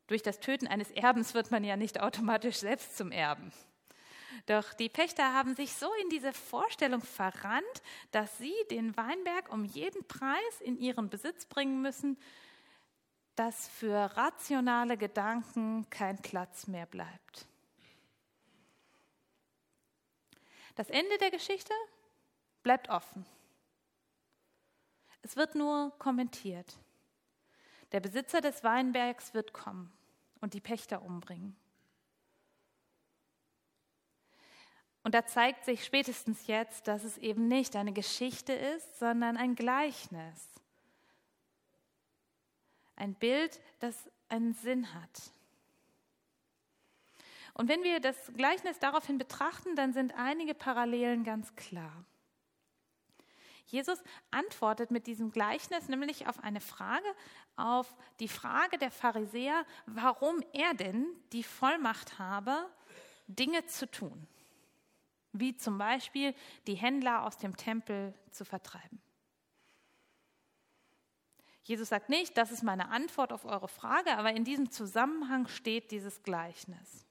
Durch 0.06 0.22
das 0.22 0.40
Töten 0.40 0.68
eines 0.68 0.92
Erbens 0.92 1.34
wird 1.34 1.50
man 1.50 1.64
ja 1.64 1.76
nicht 1.78 2.00
automatisch 2.00 2.58
selbst 2.58 2.96
zum 2.96 3.12
Erben. 3.12 3.52
Doch 4.46 4.72
die 4.76 4.90
Pächter 4.90 5.34
haben 5.34 5.56
sich 5.56 5.74
so 5.74 5.92
in 6.04 6.10
diese 6.10 6.32
Vorstellung 6.32 7.02
verrannt, 7.02 7.82
dass 8.12 8.38
sie 8.38 8.54
den 8.70 8.96
Weinberg 8.98 9.52
um 9.52 9.66
jeden 9.66 10.08
Preis 10.08 10.62
in 10.62 10.78
ihren 10.78 11.10
Besitz 11.10 11.48
bringen 11.48 11.82
müssen, 11.82 12.20
dass 13.36 13.68
für 13.68 14.16
rationale 14.16 14.96
Gedanken 14.96 15.90
kein 15.90 16.22
Platz 16.22 16.68
mehr 16.68 16.86
bleibt. 16.86 17.48
Das 20.76 20.90
Ende 20.90 21.18
der 21.18 21.32
Geschichte 21.32 21.74
bleibt 22.64 22.90
offen. 22.90 23.26
Es 25.22 25.36
wird 25.36 25.56
nur 25.56 25.92
kommentiert. 26.00 26.78
Der 27.92 28.00
Besitzer 28.00 28.42
des 28.42 28.64
Weinbergs 28.64 29.34
wird 29.34 29.54
kommen 29.54 29.92
und 30.40 30.54
die 30.54 30.62
Pächter 30.62 31.02
umbringen. 31.02 31.56
Und 35.04 35.16
da 35.16 35.26
zeigt 35.26 35.66
sich 35.66 35.84
spätestens 35.84 36.48
jetzt, 36.48 36.88
dass 36.88 37.04
es 37.04 37.18
eben 37.18 37.48
nicht 37.48 37.76
eine 37.76 37.92
Geschichte 37.92 38.54
ist, 38.54 39.00
sondern 39.00 39.36
ein 39.36 39.56
Gleichnis. 39.56 40.48
Ein 42.96 43.16
Bild, 43.16 43.60
das 43.80 44.10
einen 44.30 44.54
Sinn 44.54 44.94
hat. 44.94 45.32
Und 47.54 47.68
wenn 47.68 47.84
wir 47.84 48.00
das 48.00 48.32
Gleichnis 48.36 48.80
daraufhin 48.80 49.18
betrachten, 49.18 49.76
dann 49.76 49.94
sind 49.94 50.14
einige 50.16 50.54
Parallelen 50.54 51.24
ganz 51.24 51.56
klar. 51.56 52.06
Jesus 53.66 54.04
antwortet 54.32 54.92
mit 54.92 55.08
diesem 55.08 55.32
Gleichnis 55.32 55.88
nämlich 55.88 56.28
auf 56.28 56.44
eine 56.44 56.60
Frage, 56.60 57.06
auf 57.56 57.96
die 58.20 58.28
Frage 58.28 58.78
der 58.78 58.92
Pharisäer, 58.92 59.66
warum 59.86 60.44
er 60.52 60.74
denn 60.74 61.08
die 61.32 61.44
Vollmacht 61.44 62.20
habe, 62.20 62.70
Dinge 63.28 63.66
zu 63.66 63.90
tun, 63.90 64.28
wie 65.32 65.56
zum 65.56 65.78
Beispiel 65.78 66.36
die 66.68 66.76
Händler 66.76 67.24
aus 67.24 67.38
dem 67.38 67.56
Tempel 67.56 68.14
zu 68.32 68.44
vertreiben. 68.44 69.02
Jesus 71.64 71.90
sagt 71.90 72.10
nicht, 72.10 72.36
das 72.38 72.52
ist 72.52 72.64
meine 72.64 72.90
Antwort 72.90 73.32
auf 73.32 73.46
eure 73.46 73.70
Frage, 73.70 74.18
aber 74.18 74.34
in 74.34 74.44
diesem 74.44 74.72
Zusammenhang 74.72 75.48
steht 75.48 75.92
dieses 75.92 76.24
Gleichnis. 76.24 77.06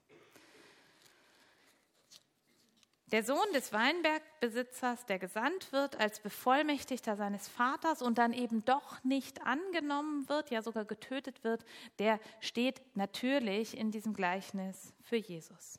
Der 3.11 3.25
Sohn 3.25 3.51
des 3.53 3.73
Weinbergbesitzers, 3.73 5.05
der 5.05 5.19
gesandt 5.19 5.73
wird 5.73 5.99
als 5.99 6.21
Bevollmächtigter 6.21 7.17
seines 7.17 7.49
Vaters 7.49 8.01
und 8.01 8.17
dann 8.17 8.31
eben 8.31 8.63
doch 8.63 9.03
nicht 9.03 9.41
angenommen 9.41 10.29
wird, 10.29 10.49
ja 10.49 10.61
sogar 10.61 10.85
getötet 10.85 11.43
wird, 11.43 11.65
der 11.99 12.21
steht 12.39 12.81
natürlich 12.95 13.75
in 13.75 13.91
diesem 13.91 14.13
Gleichnis 14.13 14.93
für 15.01 15.17
Jesus. 15.17 15.77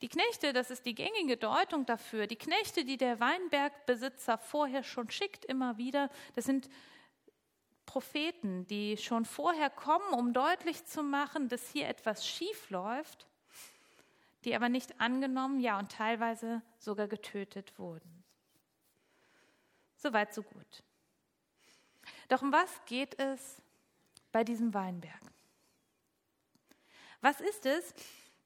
Die 0.00 0.08
Knechte, 0.08 0.52
das 0.52 0.70
ist 0.70 0.86
die 0.86 0.94
gängige 0.94 1.36
Deutung 1.36 1.86
dafür, 1.86 2.28
die 2.28 2.36
Knechte, 2.36 2.84
die 2.84 2.96
der 2.96 3.18
Weinbergbesitzer 3.18 4.38
vorher 4.38 4.84
schon 4.84 5.10
schickt, 5.10 5.44
immer 5.44 5.76
wieder, 5.76 6.08
das 6.36 6.44
sind 6.44 6.70
Propheten, 7.84 8.64
die 8.68 8.96
schon 8.96 9.24
vorher 9.24 9.70
kommen, 9.70 10.14
um 10.14 10.32
deutlich 10.32 10.86
zu 10.86 11.02
machen, 11.02 11.48
dass 11.48 11.68
hier 11.68 11.88
etwas 11.88 12.24
schief 12.24 12.70
läuft 12.70 13.26
die 14.44 14.54
aber 14.54 14.68
nicht 14.68 15.00
angenommen, 15.00 15.60
ja 15.60 15.78
und 15.78 15.92
teilweise 15.92 16.62
sogar 16.78 17.08
getötet 17.08 17.78
wurden. 17.78 18.24
Soweit, 19.96 20.32
so 20.32 20.42
gut. 20.42 20.82
Doch 22.28 22.42
um 22.42 22.52
was 22.52 22.84
geht 22.86 23.18
es 23.18 23.60
bei 24.32 24.44
diesem 24.44 24.72
Weinberg? 24.72 25.20
Was 27.20 27.40
ist 27.40 27.66
es, 27.66 27.94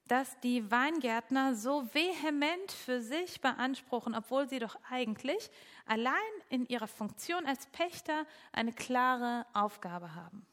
dass 0.07 0.39
die 0.41 0.69
Weingärtner 0.69 1.55
so 1.55 1.87
vehement 1.93 2.71
für 2.71 3.01
sich 3.01 3.41
beanspruchen, 3.41 4.13
obwohl 4.13 4.47
sie 4.47 4.59
doch 4.59 4.77
eigentlich 4.89 5.49
allein 5.85 6.15
in 6.49 6.67
ihrer 6.67 6.87
Funktion 6.87 7.45
als 7.45 7.65
Pächter 7.67 8.25
eine 8.51 8.73
klare 8.73 9.45
Aufgabe 9.53 10.13
haben? 10.13 10.45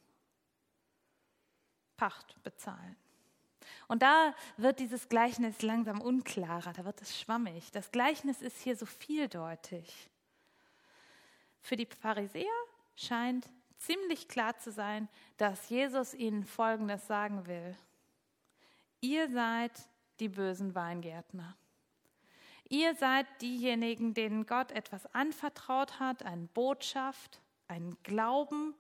Pacht 1.97 2.43
bezahlen. 2.43 2.97
Und 3.89 4.03
da 4.03 4.35
wird 4.57 4.79
dieses 4.81 5.09
Gleichnis 5.09 5.63
langsam 5.63 6.01
unklarer, 6.01 6.73
da 6.73 6.85
wird 6.85 7.01
es 7.03 7.19
schwammig. 7.19 7.71
Das 7.73 7.91
Gleichnis 7.91 8.43
ist 8.43 8.61
hier 8.61 8.77
so 8.77 8.87
vieldeutig. 8.87 10.11
Für 11.61 11.77
die 11.77 11.87
Pharisäer 11.87 12.47
scheint 12.97 13.49
ziemlich 13.79 14.29
klar 14.29 14.57
zu 14.59 14.71
sein, 14.71 15.09
dass 15.37 15.69
Jesus 15.69 16.15
ihnen 16.15 16.45
Folgendes 16.45 17.07
sagen 17.07 17.47
will. 17.47 17.77
Ihr 19.01 19.29
seid 19.31 19.73
die 20.21 20.29
bösen 20.29 20.75
Weingärtner. 20.75 21.57
Ihr 22.69 22.95
seid 22.95 23.27
diejenigen, 23.43 24.15
denen 24.15 24.47
Gott 24.47 24.73
etwas 24.73 25.13
anvertraut 25.15 26.01
hat, 26.01 26.23
eine 26.23 26.47
Botschaft, 26.47 27.41
einen 27.69 28.01
Glauben, 28.03 28.75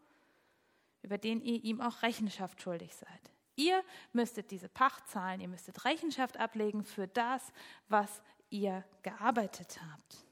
über 1.02 1.18
den 1.18 1.42
ihr 1.42 1.62
ihm 1.62 1.80
auch 1.80 2.02
Rechenschaft 2.02 2.62
schuldig 2.62 2.94
seid. 2.94 3.32
Ihr 3.56 3.84
müsstet 4.12 4.50
diese 4.50 4.68
Pacht 4.68 5.08
zahlen, 5.08 5.40
ihr 5.40 5.48
müsstet 5.48 5.84
Rechenschaft 5.84 6.38
ablegen 6.38 6.84
für 6.84 7.06
das, 7.06 7.52
was 7.88 8.22
ihr 8.50 8.84
gearbeitet 9.02 9.80
habt. 9.92 10.24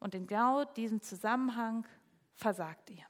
Und 0.00 0.14
in 0.14 0.26
genau 0.26 0.64
diesem 0.64 1.00
Zusammenhang 1.00 1.86
versagt 2.34 2.90
ihr. 2.90 3.04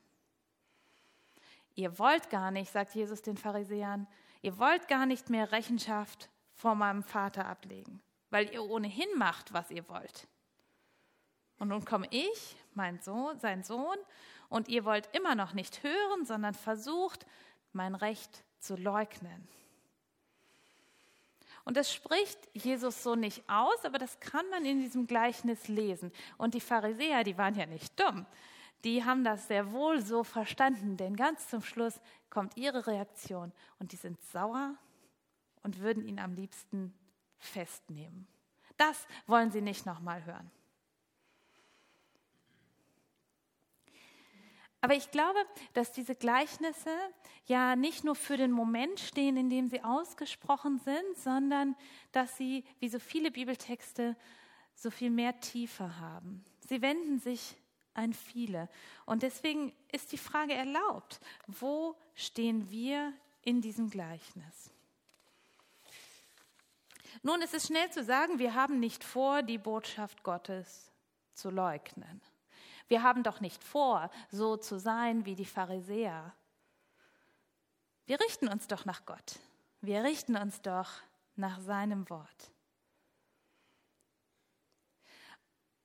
Ihr 1.75 1.99
wollt 1.99 2.29
gar 2.31 2.51
nicht, 2.51 2.73
sagt 2.73 2.95
Jesus 2.95 3.23
den 3.23 3.37
Pharisäern, 3.37 4.07
ihr 4.43 4.59
wollt 4.59 4.89
gar 4.89 5.07
nicht 5.07 5.31
mehr 5.31 5.53
Rechenschaft 5.53 6.29
vor 6.55 6.75
meinem 6.75 7.03
Vater 7.03 7.47
ablegen, 7.47 8.03
weil 8.31 8.53
ihr 8.53 8.65
ohnehin 8.65 9.09
macht, 9.17 9.53
was 9.53 9.71
ihr 9.71 9.89
wollt. 9.89 10.27
Und 11.59 11.69
nun 11.69 11.85
komme 11.85 12.09
ich, 12.11 12.57
mein 12.75 13.01
Sohn, 13.01 13.39
sein 13.39 13.63
Sohn, 13.63 13.97
und 14.49 14.69
ihr 14.69 14.85
wollt 14.85 15.15
immer 15.15 15.35
noch 15.35 15.53
nicht 15.53 15.83
hören, 15.83 16.25
sondern 16.25 16.55
versucht, 16.55 17.27
mein 17.73 17.95
Recht 17.95 18.45
zu 18.59 18.77
leugnen. 18.77 19.49
Und 21.65 21.77
das 21.77 21.93
spricht 21.93 22.39
Jesus 22.55 23.03
so 23.03 23.15
nicht 23.15 23.43
aus, 23.49 23.85
aber 23.85 23.99
das 23.99 24.19
kann 24.21 24.49
man 24.49 24.65
in 24.65 24.81
diesem 24.81 25.07
Gleichnis 25.07 25.69
lesen. 25.69 26.13
Und 26.39 26.55
die 26.55 26.63
Pharisäer, 26.63 27.25
die 27.25 27.37
waren 27.37 27.55
ja 27.55 27.67
nicht 27.67 27.99
dumm. 28.01 28.25
Die 28.85 29.05
haben 29.05 29.23
das 29.23 29.49
sehr 29.49 29.71
wohl 29.73 30.01
so 30.01 30.25
verstanden, 30.25 30.97
denn 30.97 31.17
ganz 31.17 31.49
zum 31.49 31.63
Schluss 31.63 32.01
kommt 32.31 32.57
ihre 32.57 32.87
Reaktion 32.87 33.53
und 33.79 33.93
die 33.93 33.97
sind 33.97 34.19
sauer 34.23 34.75
und 35.63 35.81
würden 35.81 36.07
ihn 36.07 36.21
am 36.21 36.35
liebsten 36.35 36.95
festnehmen. 37.39 38.27
Das 38.77 39.07
wollen 39.27 39.51
sie 39.51 39.61
nicht 39.61 39.85
nochmal 39.85 40.25
hören. 40.25 40.51
Aber 44.81 44.95
ich 44.95 45.11
glaube, 45.11 45.39
dass 45.73 45.93
diese 45.93 46.15
Gleichnisse 46.15 46.95
ja 47.47 47.75
nicht 47.75 48.05
nur 48.05 48.15
für 48.15 48.37
den 48.37 48.53
Moment 48.53 49.01
stehen, 49.01 49.37
in 49.37 49.51
dem 49.51 49.69
sie 49.69 49.83
ausgesprochen 49.83 50.79
sind, 50.79 51.17
sondern 51.17 51.75
dass 52.13 52.37
sie, 52.37 52.65
wie 52.79 52.89
so 52.89 52.99
viele 53.01 53.31
Bibeltexte, 53.31 54.17
so 54.75 54.91
viel 54.91 55.11
mehr 55.11 55.41
Tiefe 55.41 55.99
haben. 55.99 56.45
Sie 56.69 56.81
wenden 56.81 57.19
sich 57.19 57.57
an 57.95 58.13
viele. 58.13 58.69
Und 59.07 59.25
deswegen 59.25 59.73
ist 59.91 60.13
die 60.13 60.19
Frage 60.19 60.55
erlaubt, 60.55 61.21
wo 61.49 61.97
stehen 62.15 62.71
wir 62.71 63.13
in 63.43 63.61
diesem 63.61 63.91
Gleichnis? 63.91 64.71
Nun 67.23 67.43
ist 67.43 67.55
es 67.55 67.67
schnell 67.67 67.91
zu 67.91 68.05
sagen, 68.05 68.39
wir 68.39 68.55
haben 68.55 68.79
nicht 68.79 69.03
vor, 69.03 69.43
die 69.43 69.59
Botschaft 69.59 70.23
Gottes 70.23 70.93
zu 71.35 71.51
leugnen. 71.51 72.21
Wir 72.89 73.03
haben 73.03 73.23
doch 73.23 73.41
nicht 73.41 73.63
vor, 73.63 74.11
so 74.31 74.57
zu 74.57 74.79
sein 74.79 75.25
wie 75.27 75.35
die 75.35 75.45
Pharisäer. 75.45 76.35
Wir 78.07 78.19
richten 78.21 78.49
uns 78.49 78.67
doch 78.67 78.85
nach 78.85 79.05
Gott. 79.05 79.39
wir 79.81 80.03
richten 80.03 80.37
uns 80.37 80.61
doch 80.63 80.89
nach 81.37 81.61
seinem 81.61 82.09
Wort. 82.11 82.53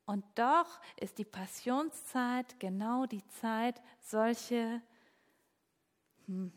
Und 0.05 0.25
doch 0.35 0.81
ist 0.97 1.17
die 1.17 1.25
Passionszeit 1.25 2.59
genau 2.59 3.05
die 3.05 3.25
Zeit, 3.27 3.81
solche, 3.99 4.81
hm, 6.25 6.51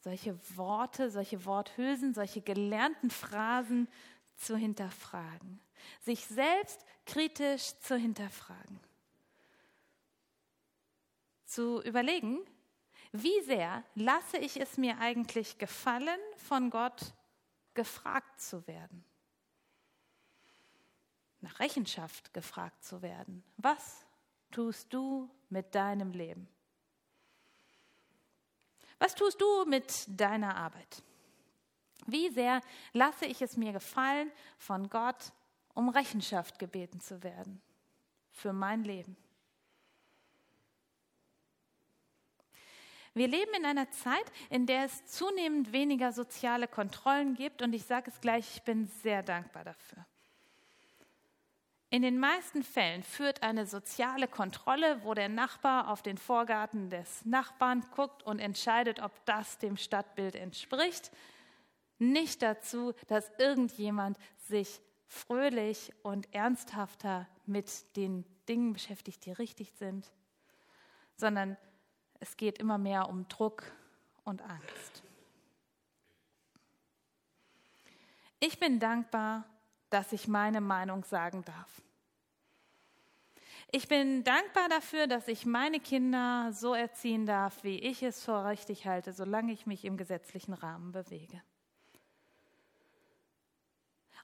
solche 0.00 0.38
Worte, 0.56 1.10
solche 1.10 1.44
Worthülsen, 1.44 2.14
solche 2.14 2.40
gelernten 2.40 3.10
Phrasen 3.10 3.88
zu 4.36 4.56
hinterfragen, 4.56 5.60
sich 6.00 6.26
selbst 6.26 6.84
kritisch 7.04 7.78
zu 7.80 7.96
hinterfragen, 7.96 8.80
zu 11.48 11.82
überlegen, 11.82 12.38
wie 13.12 13.40
sehr 13.42 13.82
lasse 13.94 14.36
ich 14.36 14.60
es 14.60 14.76
mir 14.76 14.98
eigentlich 14.98 15.58
gefallen, 15.58 16.20
von 16.36 16.70
Gott 16.70 17.14
gefragt 17.74 18.40
zu 18.40 18.66
werden? 18.66 19.04
Nach 21.40 21.58
Rechenschaft 21.58 22.34
gefragt 22.34 22.84
zu 22.84 23.00
werden. 23.00 23.42
Was 23.56 24.04
tust 24.50 24.92
du 24.92 25.30
mit 25.48 25.74
deinem 25.74 26.12
Leben? 26.12 26.48
Was 28.98 29.14
tust 29.14 29.40
du 29.40 29.64
mit 29.64 30.04
deiner 30.08 30.56
Arbeit? 30.56 31.02
Wie 32.06 32.30
sehr 32.30 32.60
lasse 32.92 33.26
ich 33.26 33.40
es 33.40 33.56
mir 33.56 33.72
gefallen, 33.72 34.30
von 34.58 34.88
Gott 34.88 35.32
um 35.74 35.88
Rechenschaft 35.88 36.58
gebeten 36.58 37.00
zu 37.00 37.22
werden 37.22 37.62
für 38.30 38.52
mein 38.52 38.82
Leben? 38.84 39.16
Wir 43.18 43.26
leben 43.26 43.52
in 43.56 43.66
einer 43.66 43.90
Zeit, 43.90 44.24
in 44.48 44.66
der 44.66 44.84
es 44.84 45.04
zunehmend 45.06 45.72
weniger 45.72 46.12
soziale 46.12 46.68
Kontrollen 46.68 47.34
gibt 47.34 47.62
und 47.62 47.72
ich 47.72 47.82
sage 47.84 48.12
es 48.12 48.20
gleich, 48.20 48.48
ich 48.54 48.62
bin 48.62 48.86
sehr 49.02 49.24
dankbar 49.24 49.64
dafür. 49.64 50.06
In 51.90 52.02
den 52.02 52.20
meisten 52.20 52.62
Fällen 52.62 53.02
führt 53.02 53.42
eine 53.42 53.66
soziale 53.66 54.28
Kontrolle, 54.28 55.02
wo 55.02 55.14
der 55.14 55.28
Nachbar 55.28 55.90
auf 55.90 56.00
den 56.00 56.16
Vorgarten 56.16 56.90
des 56.90 57.24
Nachbarn 57.24 57.84
guckt 57.96 58.22
und 58.22 58.38
entscheidet, 58.38 59.00
ob 59.00 59.10
das 59.24 59.58
dem 59.58 59.76
Stadtbild 59.76 60.36
entspricht, 60.36 61.10
nicht 61.98 62.40
dazu, 62.40 62.92
dass 63.08 63.32
irgendjemand 63.38 64.16
sich 64.46 64.80
fröhlich 65.08 65.92
und 66.04 66.32
ernsthafter 66.32 67.26
mit 67.46 67.96
den 67.96 68.24
Dingen 68.48 68.74
beschäftigt, 68.74 69.26
die 69.26 69.32
richtig 69.32 69.72
sind, 69.72 70.08
sondern 71.16 71.56
es 72.20 72.36
geht 72.36 72.58
immer 72.58 72.78
mehr 72.78 73.08
um 73.08 73.26
Druck 73.28 73.64
und 74.24 74.42
Angst. 74.42 75.02
Ich 78.40 78.58
bin 78.58 78.78
dankbar, 78.78 79.44
dass 79.90 80.12
ich 80.12 80.28
meine 80.28 80.60
Meinung 80.60 81.04
sagen 81.04 81.44
darf. 81.44 81.82
Ich 83.70 83.88
bin 83.88 84.24
dankbar 84.24 84.68
dafür, 84.68 85.06
dass 85.06 85.28
ich 85.28 85.44
meine 85.44 85.78
Kinder 85.80 86.52
so 86.52 86.72
erziehen 86.72 87.26
darf, 87.26 87.64
wie 87.64 87.78
ich 87.78 88.02
es 88.02 88.24
für 88.24 88.46
richtig 88.46 88.86
halte, 88.86 89.12
solange 89.12 89.52
ich 89.52 89.66
mich 89.66 89.84
im 89.84 89.96
gesetzlichen 89.96 90.54
Rahmen 90.54 90.92
bewege. 90.92 91.42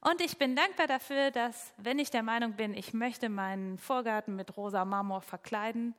Und 0.01 0.21
ich 0.21 0.39
bin 0.39 0.55
dankbar 0.55 0.87
dafür, 0.87 1.31
dass, 1.31 1.73
wenn 1.77 1.99
ich 1.99 2.11
der 2.11 2.23
Meinung 2.23 2.55
bin, 2.55 2.75
ich 2.75 2.95
möchte 2.95 3.29
meinen 3.29 3.79
Vorgarten 3.79 4.37
mit 4.37 4.57
rosa 4.57 4.85
Marmor 4.85 5.23
verkleiden, 5.23 5.95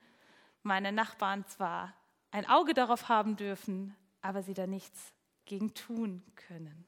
meine 0.66 0.92
Nachbarn 0.92 1.46
zwar 1.48 1.94
ein 2.32 2.48
Auge 2.50 2.74
darauf 2.74 3.08
haben 3.08 3.36
dürfen, 3.36 3.96
aber 4.22 4.42
sie 4.42 4.54
da 4.54 4.68
nichts 4.68 5.14
gegen 5.46 5.74
tun 5.74 6.24
können. 6.36 6.88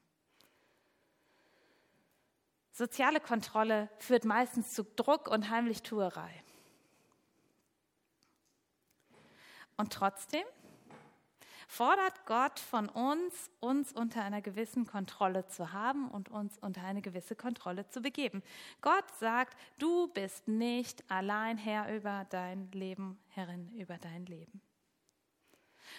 Soziale 2.72 3.20
Kontrolle 3.20 3.88
führt 3.98 4.24
meistens 4.24 4.74
zu 4.74 4.84
Druck 4.84 5.28
und 5.28 5.48
Heimlichtuerei. 5.48 6.42
Und 9.76 9.92
trotzdem 9.92 10.44
fordert 11.68 12.24
Gott 12.24 12.58
von 12.58 12.88
uns, 12.88 13.50
uns 13.60 13.92
unter 13.92 14.24
einer 14.24 14.40
gewissen 14.40 14.86
Kontrolle 14.86 15.46
zu 15.46 15.72
haben 15.72 16.10
und 16.10 16.30
uns 16.30 16.58
unter 16.58 16.82
eine 16.82 17.02
gewisse 17.02 17.36
Kontrolle 17.36 17.86
zu 17.88 18.00
begeben. 18.00 18.42
Gott 18.80 19.04
sagt, 19.20 19.56
du 19.78 20.08
bist 20.08 20.48
nicht 20.48 21.08
allein 21.10 21.58
Herr 21.58 21.94
über 21.94 22.26
dein 22.30 22.72
Leben, 22.72 23.20
Herrin 23.28 23.70
über 23.76 23.98
dein 23.98 24.24
Leben. 24.24 24.62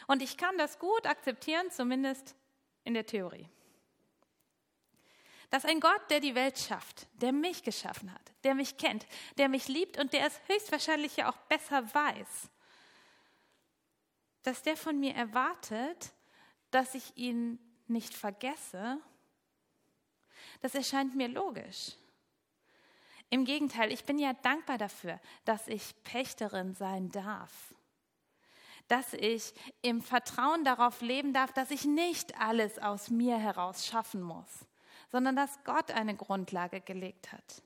Und 0.07 0.23
ich 0.23 0.37
kann 0.37 0.57
das 0.57 0.79
gut 0.79 1.05
akzeptieren, 1.05 1.69
zumindest 1.69 2.35
in 2.83 2.95
der 2.95 3.05
Theorie. 3.05 3.47
Dass 5.51 5.65
ein 5.65 5.79
Gott, 5.79 6.01
der 6.09 6.19
die 6.19 6.35
Welt 6.35 6.57
schafft, 6.57 7.07
der 7.21 7.31
mich 7.31 7.63
geschaffen 7.63 8.11
hat, 8.11 8.31
der 8.43 8.55
mich 8.55 8.77
kennt, 8.77 9.05
der 9.37 9.49
mich 9.49 9.67
liebt 9.67 9.99
und 9.99 10.13
der 10.13 10.25
es 10.25 10.39
höchstwahrscheinlich 10.47 11.17
ja 11.17 11.29
auch 11.29 11.37
besser 11.47 11.83
weiß, 11.93 12.49
dass 14.49 14.63
der 14.63 14.75
von 14.75 14.99
mir 14.99 15.13
erwartet, 15.13 16.11
dass 16.71 16.95
ich 16.95 17.15
ihn 17.15 17.59
nicht 17.85 18.15
vergesse, 18.15 18.99
das 20.61 20.73
erscheint 20.73 21.15
mir 21.15 21.27
logisch. 21.27 21.91
Im 23.29 23.45
Gegenteil, 23.45 23.91
ich 23.91 24.05
bin 24.05 24.17
ja 24.17 24.33
dankbar 24.33 24.79
dafür, 24.79 25.19
dass 25.45 25.67
ich 25.67 25.93
Pächterin 26.03 26.73
sein 26.73 27.11
darf. 27.11 27.75
Dass 28.87 29.13
ich 29.13 29.53
im 29.83 30.01
Vertrauen 30.01 30.63
darauf 30.63 31.01
leben 31.01 31.31
darf, 31.31 31.53
dass 31.53 31.69
ich 31.69 31.85
nicht 31.85 32.35
alles 32.41 32.79
aus 32.79 33.11
mir 33.11 33.37
heraus 33.37 33.85
schaffen 33.85 34.23
muss, 34.23 34.65
sondern 35.09 35.35
dass 35.35 35.63
Gott 35.63 35.91
eine 35.91 36.15
Grundlage 36.15 36.81
gelegt 36.81 37.31
hat. 37.31 37.61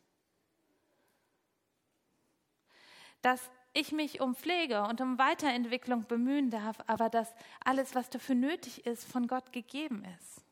Dass 3.21 3.49
ich 3.73 3.91
mich 3.91 4.21
um 4.21 4.35
Pflege 4.35 4.83
und 4.83 5.01
um 5.01 5.17
Weiterentwicklung 5.17 6.05
bemühen 6.05 6.49
darf, 6.49 6.77
aber 6.87 7.09
dass 7.09 7.33
alles, 7.63 7.95
was 7.95 8.09
dafür 8.09 8.35
nötig 8.35 8.85
ist, 8.85 9.03
von 9.05 9.27
Gott 9.27 9.51
gegeben 9.51 10.05
ist. 10.19 10.43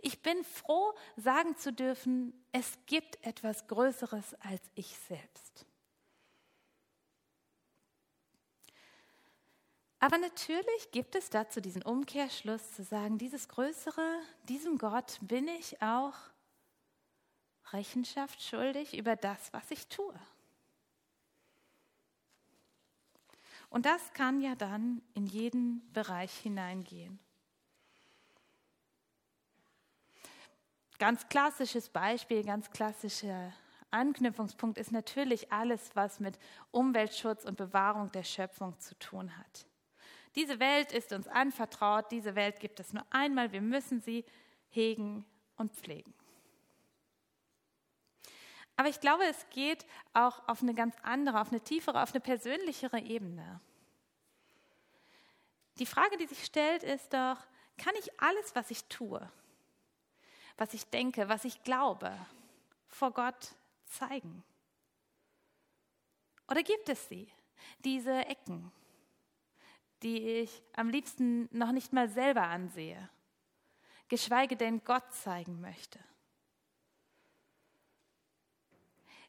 Ich 0.00 0.22
bin 0.22 0.42
froh, 0.44 0.94
sagen 1.16 1.56
zu 1.56 1.72
dürfen, 1.72 2.32
es 2.52 2.78
gibt 2.86 3.24
etwas 3.24 3.66
Größeres 3.68 4.34
als 4.40 4.62
ich 4.74 4.96
selbst. 5.08 5.66
Aber 9.98 10.18
natürlich 10.18 10.90
gibt 10.92 11.14
es 11.14 11.30
dazu 11.30 11.60
diesen 11.60 11.82
Umkehrschluss 11.82 12.72
zu 12.72 12.84
sagen, 12.84 13.18
dieses 13.18 13.48
Größere, 13.48 14.20
diesem 14.44 14.78
Gott 14.78 15.18
bin 15.20 15.48
ich 15.48 15.80
auch 15.82 16.14
Rechenschaft 17.72 18.42
schuldig 18.42 18.96
über 18.96 19.16
das, 19.16 19.52
was 19.52 19.70
ich 19.70 19.88
tue. 19.88 20.14
Und 23.70 23.86
das 23.86 24.12
kann 24.12 24.40
ja 24.40 24.54
dann 24.54 25.02
in 25.14 25.26
jeden 25.26 25.90
Bereich 25.92 26.32
hineingehen. 26.38 27.18
Ganz 30.98 31.28
klassisches 31.28 31.90
Beispiel, 31.90 32.42
ganz 32.42 32.70
klassischer 32.70 33.52
Anknüpfungspunkt 33.90 34.78
ist 34.78 34.92
natürlich 34.92 35.52
alles, 35.52 35.90
was 35.94 36.20
mit 36.20 36.38
Umweltschutz 36.70 37.44
und 37.44 37.56
Bewahrung 37.56 38.10
der 38.12 38.24
Schöpfung 38.24 38.78
zu 38.78 38.98
tun 38.98 39.36
hat. 39.36 39.66
Diese 40.34 40.58
Welt 40.60 40.92
ist 40.92 41.12
uns 41.12 41.28
anvertraut, 41.28 42.10
diese 42.10 42.34
Welt 42.34 42.60
gibt 42.60 42.80
es 42.80 42.92
nur 42.92 43.04
einmal, 43.10 43.52
wir 43.52 43.62
müssen 43.62 44.00
sie 44.00 44.24
hegen 44.68 45.24
und 45.56 45.72
pflegen. 45.72 46.12
Aber 48.76 48.88
ich 48.88 49.00
glaube, 49.00 49.24
es 49.24 49.48
geht 49.50 49.86
auch 50.12 50.46
auf 50.48 50.62
eine 50.62 50.74
ganz 50.74 50.94
andere, 51.02 51.40
auf 51.40 51.50
eine 51.50 51.60
tiefere, 51.60 52.02
auf 52.02 52.12
eine 52.12 52.20
persönlichere 52.20 53.00
Ebene. 53.00 53.60
Die 55.78 55.86
Frage, 55.86 56.16
die 56.18 56.26
sich 56.26 56.44
stellt, 56.44 56.82
ist 56.82 57.12
doch, 57.12 57.38
kann 57.78 57.94
ich 57.98 58.20
alles, 58.20 58.54
was 58.54 58.70
ich 58.70 58.84
tue, 58.84 59.30
was 60.56 60.74
ich 60.74 60.86
denke, 60.86 61.28
was 61.28 61.44
ich 61.44 61.62
glaube, 61.64 62.14
vor 62.88 63.12
Gott 63.12 63.54
zeigen? 63.86 64.42
Oder 66.48 66.62
gibt 66.62 66.88
es 66.88 67.08
sie, 67.08 67.30
diese 67.80 68.12
Ecken, 68.26 68.72
die 70.02 70.20
ich 70.20 70.62
am 70.74 70.88
liebsten 70.88 71.48
noch 71.50 71.72
nicht 71.72 71.92
mal 71.92 72.08
selber 72.08 72.42
ansehe, 72.42 73.10
geschweige 74.08 74.56
denn 74.56 74.84
Gott 74.84 75.12
zeigen 75.12 75.60
möchte? 75.60 75.98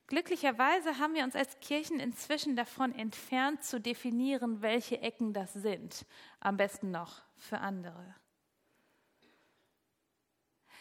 Glücklicherweise 0.07 0.99
haben 0.99 1.15
wir 1.15 1.25
uns 1.25 1.35
als 1.35 1.59
Kirchen 1.59 1.99
inzwischen 1.99 2.55
davon 2.55 2.95
entfernt 2.95 3.63
zu 3.63 3.79
definieren, 3.79 4.61
welche 4.61 5.01
Ecken 5.01 5.33
das 5.33 5.51
sind, 5.51 6.05
am 6.39 6.55
besten 6.55 6.91
noch 6.91 7.21
für 7.35 7.59
andere. 7.59 8.15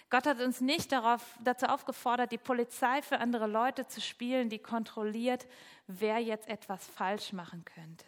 Gott 0.09 0.27
hat 0.27 0.41
uns 0.41 0.61
nicht 0.61 0.93
darauf, 0.93 1.37
dazu 1.43 1.67
aufgefordert, 1.67 2.31
die 2.31 2.39
Polizei 2.39 3.03
für 3.03 3.19
andere 3.19 3.49
Leute 3.49 3.89
zu 3.89 4.01
spielen, 4.01 4.49
die 4.49 4.61
kontrolliert, 4.61 5.49
wer 5.89 6.21
jetzt 6.21 6.49
etwas 6.49 6.87
falsch 6.87 7.33
machen 7.33 7.65
könnte. 7.65 8.07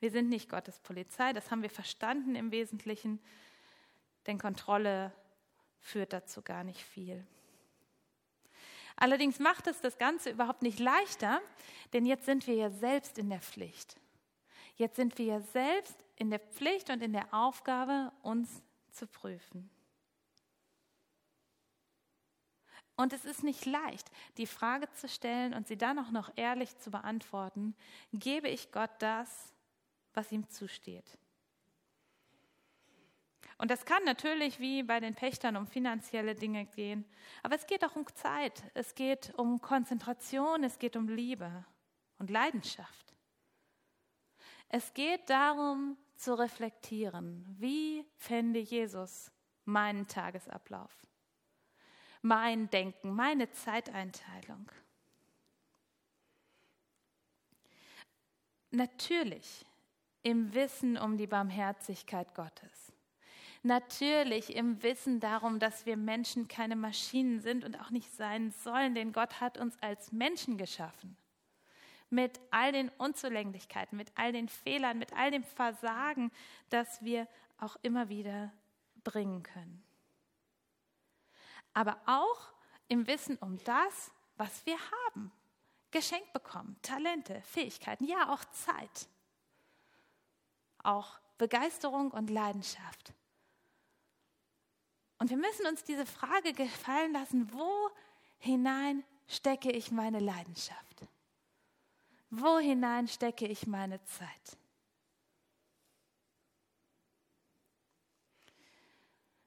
Wir 0.00 0.10
sind 0.10 0.30
nicht 0.30 0.48
Gottes 0.48 0.78
Polizei, 0.80 1.34
das 1.34 1.50
haben 1.50 1.60
wir 1.60 1.70
verstanden 1.70 2.34
im 2.34 2.50
Wesentlichen. 2.52 3.20
denn 4.26 4.38
Kontrolle 4.38 5.12
führt 5.80 6.14
dazu 6.14 6.40
gar 6.40 6.64
nicht 6.64 6.80
viel. 6.82 7.26
Allerdings 9.00 9.38
macht 9.38 9.68
es 9.68 9.80
das 9.80 9.96
Ganze 9.96 10.30
überhaupt 10.30 10.62
nicht 10.62 10.80
leichter, 10.80 11.40
denn 11.92 12.04
jetzt 12.04 12.26
sind 12.26 12.46
wir 12.48 12.54
ja 12.54 12.70
selbst 12.70 13.16
in 13.16 13.30
der 13.30 13.40
Pflicht. 13.40 13.96
Jetzt 14.74 14.96
sind 14.96 15.18
wir 15.18 15.24
ja 15.24 15.40
selbst 15.40 15.96
in 16.16 16.30
der 16.30 16.40
Pflicht 16.40 16.90
und 16.90 17.00
in 17.00 17.12
der 17.12 17.32
Aufgabe, 17.32 18.12
uns 18.22 18.62
zu 18.90 19.06
prüfen. 19.06 19.70
Und 22.96 23.12
es 23.12 23.24
ist 23.24 23.44
nicht 23.44 23.64
leicht, 23.64 24.10
die 24.36 24.46
Frage 24.46 24.90
zu 24.90 25.08
stellen 25.08 25.54
und 25.54 25.68
sie 25.68 25.78
dann 25.78 26.00
auch 26.00 26.10
noch 26.10 26.32
ehrlich 26.34 26.76
zu 26.78 26.90
beantworten, 26.90 27.76
gebe 28.12 28.48
ich 28.48 28.72
Gott 28.72 28.90
das, 28.98 29.54
was 30.14 30.32
ihm 30.32 30.48
zusteht? 30.48 31.16
Und 33.58 33.72
das 33.72 33.84
kann 33.84 34.04
natürlich 34.04 34.60
wie 34.60 34.84
bei 34.84 35.00
den 35.00 35.16
Pächtern 35.16 35.56
um 35.56 35.66
finanzielle 35.66 36.36
Dinge 36.36 36.64
gehen, 36.66 37.04
aber 37.42 37.56
es 37.56 37.66
geht 37.66 37.84
auch 37.84 37.96
um 37.96 38.06
Zeit, 38.14 38.62
es 38.74 38.94
geht 38.94 39.34
um 39.36 39.60
Konzentration, 39.60 40.62
es 40.62 40.78
geht 40.78 40.96
um 40.96 41.08
Liebe 41.08 41.64
und 42.18 42.30
Leidenschaft. 42.30 43.14
Es 44.68 44.94
geht 44.94 45.28
darum 45.28 45.96
zu 46.14 46.38
reflektieren, 46.38 47.44
wie 47.58 48.04
fände 48.16 48.60
Jesus 48.60 49.32
meinen 49.64 50.06
Tagesablauf, 50.06 51.06
mein 52.22 52.70
Denken, 52.70 53.12
meine 53.12 53.50
Zeiteinteilung. 53.50 54.70
Natürlich 58.70 59.64
im 60.22 60.52
Wissen 60.54 60.96
um 60.96 61.16
die 61.16 61.26
Barmherzigkeit 61.26 62.34
Gottes. 62.34 62.87
Natürlich 63.62 64.54
im 64.54 64.82
Wissen 64.82 65.20
darum, 65.20 65.58
dass 65.58 65.84
wir 65.86 65.96
Menschen 65.96 66.48
keine 66.48 66.76
Maschinen 66.76 67.40
sind 67.40 67.64
und 67.64 67.80
auch 67.80 67.90
nicht 67.90 68.12
sein 68.14 68.52
sollen, 68.62 68.94
denn 68.94 69.12
Gott 69.12 69.40
hat 69.40 69.58
uns 69.58 69.76
als 69.80 70.12
Menschen 70.12 70.58
geschaffen. 70.58 71.16
Mit 72.10 72.40
all 72.50 72.72
den 72.72 72.88
Unzulänglichkeiten, 72.90 73.98
mit 73.98 74.10
all 74.14 74.32
den 74.32 74.48
Fehlern, 74.48 74.98
mit 74.98 75.12
all 75.12 75.30
dem 75.30 75.44
Versagen, 75.44 76.30
das 76.70 77.02
wir 77.02 77.28
auch 77.58 77.76
immer 77.82 78.08
wieder 78.08 78.52
bringen 79.04 79.42
können. 79.42 79.82
Aber 81.74 81.98
auch 82.06 82.52
im 82.88 83.06
Wissen 83.06 83.36
um 83.38 83.58
das, 83.64 84.10
was 84.36 84.64
wir 84.64 84.78
haben. 85.06 85.30
Geschenkt 85.90 86.32
bekommen, 86.32 86.76
Talente, 86.82 87.42
Fähigkeiten, 87.42 88.04
ja 88.04 88.32
auch 88.32 88.44
Zeit 88.46 89.08
auch 90.82 91.18
Begeisterung 91.36 92.10
und 92.10 92.30
Leidenschaft. 92.30 93.12
Und 95.18 95.30
wir 95.30 95.36
müssen 95.36 95.66
uns 95.66 95.82
diese 95.82 96.06
Frage 96.06 96.52
gefallen 96.52 97.12
lassen, 97.12 97.52
wo 97.52 97.90
hinein 98.38 99.04
stecke 99.26 99.70
ich 99.70 99.90
meine 99.90 100.20
Leidenschaft? 100.20 101.04
Wo 102.30 102.58
hinein 102.58 103.08
stecke 103.08 103.46
ich 103.46 103.66
meine 103.66 104.02
Zeit? 104.04 104.58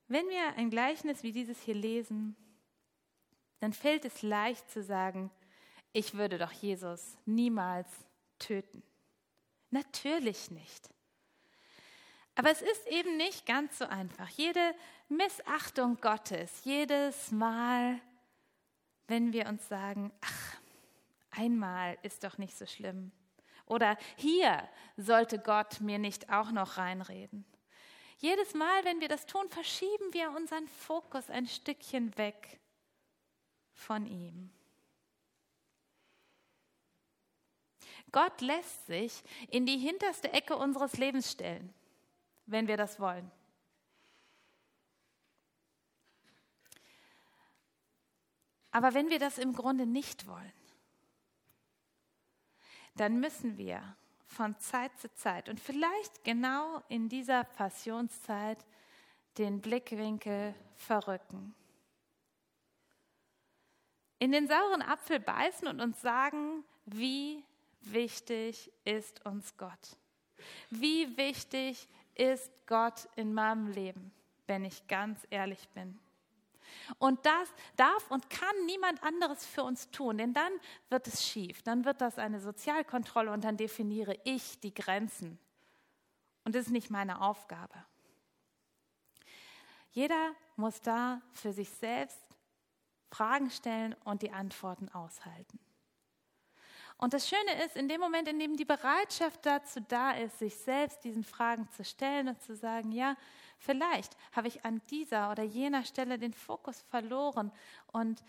Wenn 0.07 0.27
wir 0.27 0.55
ein 0.57 0.69
Gleichnis 0.69 1.23
wie 1.23 1.31
dieses 1.31 1.61
hier 1.61 1.75
lesen, 1.75 2.35
dann 3.59 3.71
fällt 3.71 4.03
es 4.03 4.23
leicht 4.23 4.69
zu 4.69 4.83
sagen, 4.83 5.31
ich 5.93 6.15
würde 6.15 6.37
doch 6.37 6.51
Jesus 6.51 7.15
niemals 7.25 7.87
töten. 8.39 8.83
Natürlich 9.69 10.51
nicht. 10.51 10.89
Aber 12.35 12.49
es 12.49 12.61
ist 12.61 12.87
eben 12.87 13.17
nicht 13.17 13.45
ganz 13.45 13.77
so 13.77 13.85
einfach. 13.85 14.27
Jede 14.29 14.75
Missachtung 15.11 15.99
Gottes, 15.99 16.63
jedes 16.63 17.31
Mal, 17.31 17.99
wenn 19.07 19.33
wir 19.33 19.47
uns 19.47 19.67
sagen, 19.67 20.11
ach, 20.21 20.57
einmal 21.31 21.97
ist 22.01 22.23
doch 22.23 22.37
nicht 22.37 22.57
so 22.57 22.65
schlimm. 22.65 23.11
Oder 23.65 23.97
hier 24.15 24.67
sollte 24.97 25.37
Gott 25.39 25.81
mir 25.81 25.99
nicht 25.99 26.29
auch 26.29 26.51
noch 26.51 26.77
reinreden. 26.77 27.45
Jedes 28.17 28.53
Mal, 28.53 28.85
wenn 28.85 29.01
wir 29.01 29.07
das 29.07 29.25
tun, 29.25 29.49
verschieben 29.49 30.13
wir 30.13 30.31
unseren 30.31 30.67
Fokus 30.67 31.29
ein 31.29 31.47
Stückchen 31.47 32.17
weg 32.17 32.59
von 33.73 34.05
ihm. 34.05 34.49
Gott 38.11 38.41
lässt 38.41 38.85
sich 38.87 39.23
in 39.49 39.65
die 39.65 39.77
hinterste 39.77 40.31
Ecke 40.33 40.55
unseres 40.55 40.97
Lebens 40.97 41.31
stellen 41.31 41.73
wenn 42.51 42.67
wir 42.67 42.77
das 42.77 42.99
wollen. 42.99 43.31
Aber 48.71 48.93
wenn 48.93 49.09
wir 49.09 49.19
das 49.19 49.37
im 49.37 49.53
Grunde 49.53 49.85
nicht 49.85 50.27
wollen, 50.27 50.53
dann 52.95 53.19
müssen 53.19 53.57
wir 53.57 53.95
von 54.27 54.57
Zeit 54.59 54.97
zu 54.97 55.13
Zeit 55.13 55.49
und 55.49 55.59
vielleicht 55.59 56.23
genau 56.23 56.81
in 56.87 57.09
dieser 57.09 57.43
Passionszeit 57.43 58.65
den 59.37 59.61
Blickwinkel 59.61 60.55
verrücken. 60.75 61.53
In 64.19 64.31
den 64.31 64.47
sauren 64.47 64.81
Apfel 64.81 65.19
beißen 65.19 65.67
und 65.67 65.81
uns 65.81 65.99
sagen, 66.01 66.63
wie 66.85 67.43
wichtig 67.81 68.71
ist 68.85 69.25
uns 69.25 69.57
Gott. 69.57 69.97
Wie 70.69 71.17
wichtig 71.17 71.87
ist 72.15 72.51
Gott 72.67 73.07
in 73.15 73.33
meinem 73.33 73.67
Leben, 73.67 74.11
wenn 74.47 74.63
ich 74.63 74.87
ganz 74.87 75.25
ehrlich 75.29 75.67
bin. 75.69 75.99
Und 76.97 77.25
das 77.25 77.49
darf 77.75 78.09
und 78.11 78.29
kann 78.29 78.65
niemand 78.65 79.01
anderes 79.03 79.45
für 79.45 79.63
uns 79.63 79.89
tun, 79.91 80.17
denn 80.17 80.33
dann 80.33 80.51
wird 80.89 81.07
es 81.07 81.25
schief, 81.25 81.61
dann 81.63 81.85
wird 81.85 82.01
das 82.01 82.17
eine 82.17 82.39
Sozialkontrolle 82.39 83.31
und 83.31 83.43
dann 83.43 83.57
definiere 83.57 84.17
ich 84.23 84.59
die 84.59 84.73
Grenzen. 84.73 85.39
Und 86.43 86.55
das 86.55 86.67
ist 86.67 86.71
nicht 86.71 86.89
meine 86.89 87.21
Aufgabe. 87.21 87.75
Jeder 89.91 90.31
muss 90.55 90.81
da 90.81 91.21
für 91.33 91.53
sich 91.53 91.69
selbst 91.69 92.19
Fragen 93.11 93.49
stellen 93.49 93.95
und 94.05 94.21
die 94.21 94.31
Antworten 94.31 94.89
aushalten. 94.89 95.59
Und 96.97 97.13
das 97.13 97.27
Schöne 97.27 97.63
ist, 97.65 97.75
in 97.75 97.89
dem 97.89 97.99
Moment, 97.99 98.27
in 98.27 98.37
dem 98.39 98.55
die 98.55 98.65
Bereitschaft 98.65 99.43
dazu 99.45 99.79
da 99.87 100.11
ist, 100.11 100.37
sich 100.37 100.55
selbst 100.55 101.03
diesen 101.03 101.23
Fragen 101.23 101.67
zu 101.71 101.83
stellen 101.83 102.29
und 102.29 102.41
zu 102.43 102.55
sagen, 102.55 102.91
ja, 102.91 103.17
vielleicht 103.61 104.17
habe 104.31 104.47
ich 104.47 104.65
an 104.65 104.81
dieser 104.89 105.31
oder 105.31 105.43
jener 105.43 105.85
Stelle 105.85 106.17
den 106.19 106.33
Fokus 106.33 106.81
verloren 106.89 107.51
und 107.87 108.23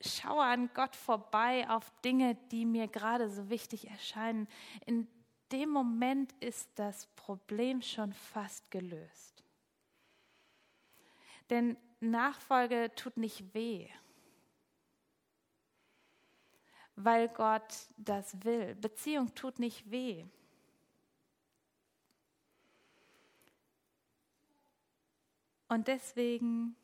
schaue 0.00 0.42
an 0.42 0.70
Gott 0.74 0.96
vorbei 0.96 1.68
auf 1.68 1.92
Dinge, 2.02 2.36
die 2.50 2.64
mir 2.64 2.88
gerade 2.88 3.28
so 3.28 3.50
wichtig 3.50 3.88
erscheinen. 3.88 4.48
In 4.86 5.08
dem 5.52 5.70
Moment 5.70 6.32
ist 6.40 6.70
das 6.76 7.06
Problem 7.16 7.82
schon 7.82 8.12
fast 8.12 8.70
gelöst. 8.70 9.44
Denn 11.50 11.76
Nachfolge 12.00 12.92
tut 12.94 13.16
nicht 13.16 13.52
weh 13.54 13.88
weil 17.04 17.28
Gott 17.28 17.88
das 17.96 18.44
will. 18.44 18.74
Beziehung 18.74 19.34
tut 19.34 19.58
nicht 19.58 19.90
weh. 19.90 20.24
Und 25.70 25.86
deswegen 25.86 26.74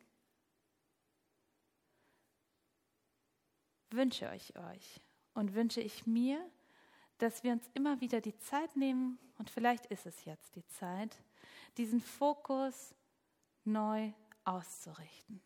wünsche 3.90 4.32
ich 4.32 4.56
euch 4.56 5.00
und 5.34 5.54
wünsche 5.54 5.80
ich 5.80 6.06
mir, 6.06 6.40
dass 7.18 7.42
wir 7.42 7.50
uns 7.50 7.68
immer 7.74 8.00
wieder 8.00 8.20
die 8.20 8.38
Zeit 8.38 8.76
nehmen, 8.76 9.18
und 9.38 9.50
vielleicht 9.50 9.86
ist 9.86 10.06
es 10.06 10.24
jetzt 10.24 10.54
die 10.54 10.64
Zeit, 10.68 11.20
diesen 11.76 12.00
Fokus 12.00 12.94
neu 13.64 14.12
auszurichten. 14.44 15.40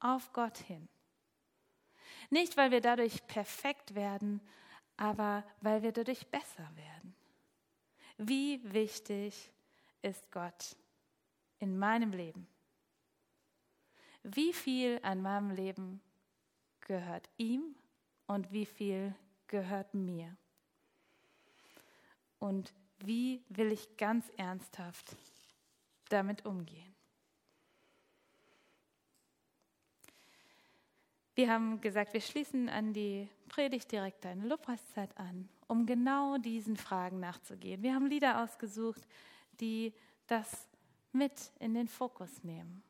Auf 0.00 0.32
Gott 0.32 0.56
hin. 0.56 0.88
Nicht, 2.30 2.56
weil 2.56 2.70
wir 2.70 2.80
dadurch 2.80 3.26
perfekt 3.26 3.94
werden, 3.94 4.40
aber 4.96 5.44
weil 5.60 5.82
wir 5.82 5.92
dadurch 5.92 6.26
besser 6.28 6.74
werden. 6.74 7.14
Wie 8.16 8.72
wichtig 8.72 9.52
ist 10.00 10.32
Gott 10.32 10.74
in 11.58 11.78
meinem 11.78 12.12
Leben? 12.12 12.46
Wie 14.22 14.52
viel 14.52 14.98
an 15.02 15.22
meinem 15.22 15.50
Leben 15.50 16.00
gehört 16.80 17.28
ihm 17.36 17.76
und 18.26 18.50
wie 18.52 18.66
viel 18.66 19.14
gehört 19.46 19.94
mir? 19.94 20.36
Und 22.38 22.72
wie 22.98 23.42
will 23.48 23.72
ich 23.72 23.96
ganz 23.96 24.28
ernsthaft 24.36 25.16
damit 26.08 26.44
umgehen? 26.44 26.94
Wir 31.36 31.50
haben 31.50 31.80
gesagt, 31.82 32.14
wir 32.14 32.22
schließen 32.22 32.70
an 32.70 32.94
die 32.94 33.28
Predigt 33.48 33.92
direkt 33.92 34.24
eine 34.24 34.46
Lobpreiszeit 34.46 35.16
an, 35.18 35.48
um 35.68 35.84
genau 35.84 36.38
diesen 36.38 36.76
Fragen 36.76 37.20
nachzugehen. 37.20 37.82
Wir 37.82 37.94
haben 37.94 38.06
Lieder 38.06 38.42
ausgesucht, 38.42 39.06
die 39.60 39.92
das 40.26 40.66
mit 41.12 41.52
in 41.58 41.74
den 41.74 41.88
Fokus 41.88 42.42
nehmen. 42.42 42.82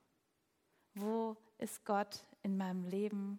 Wo 0.95 1.37
ist 1.59 1.85
Gott 1.85 2.25
in 2.43 2.57
meinem 2.57 2.85
Leben 2.85 3.39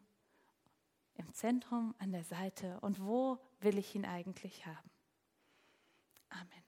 im 1.16 1.34
Zentrum, 1.34 1.96
an 1.98 2.12
der 2.12 2.24
Seite 2.24 2.80
und 2.82 3.04
wo 3.04 3.40
will 3.60 3.78
ich 3.78 3.96
ihn 3.96 4.06
eigentlich 4.06 4.66
haben? 4.66 4.90
Amen. 6.30 6.67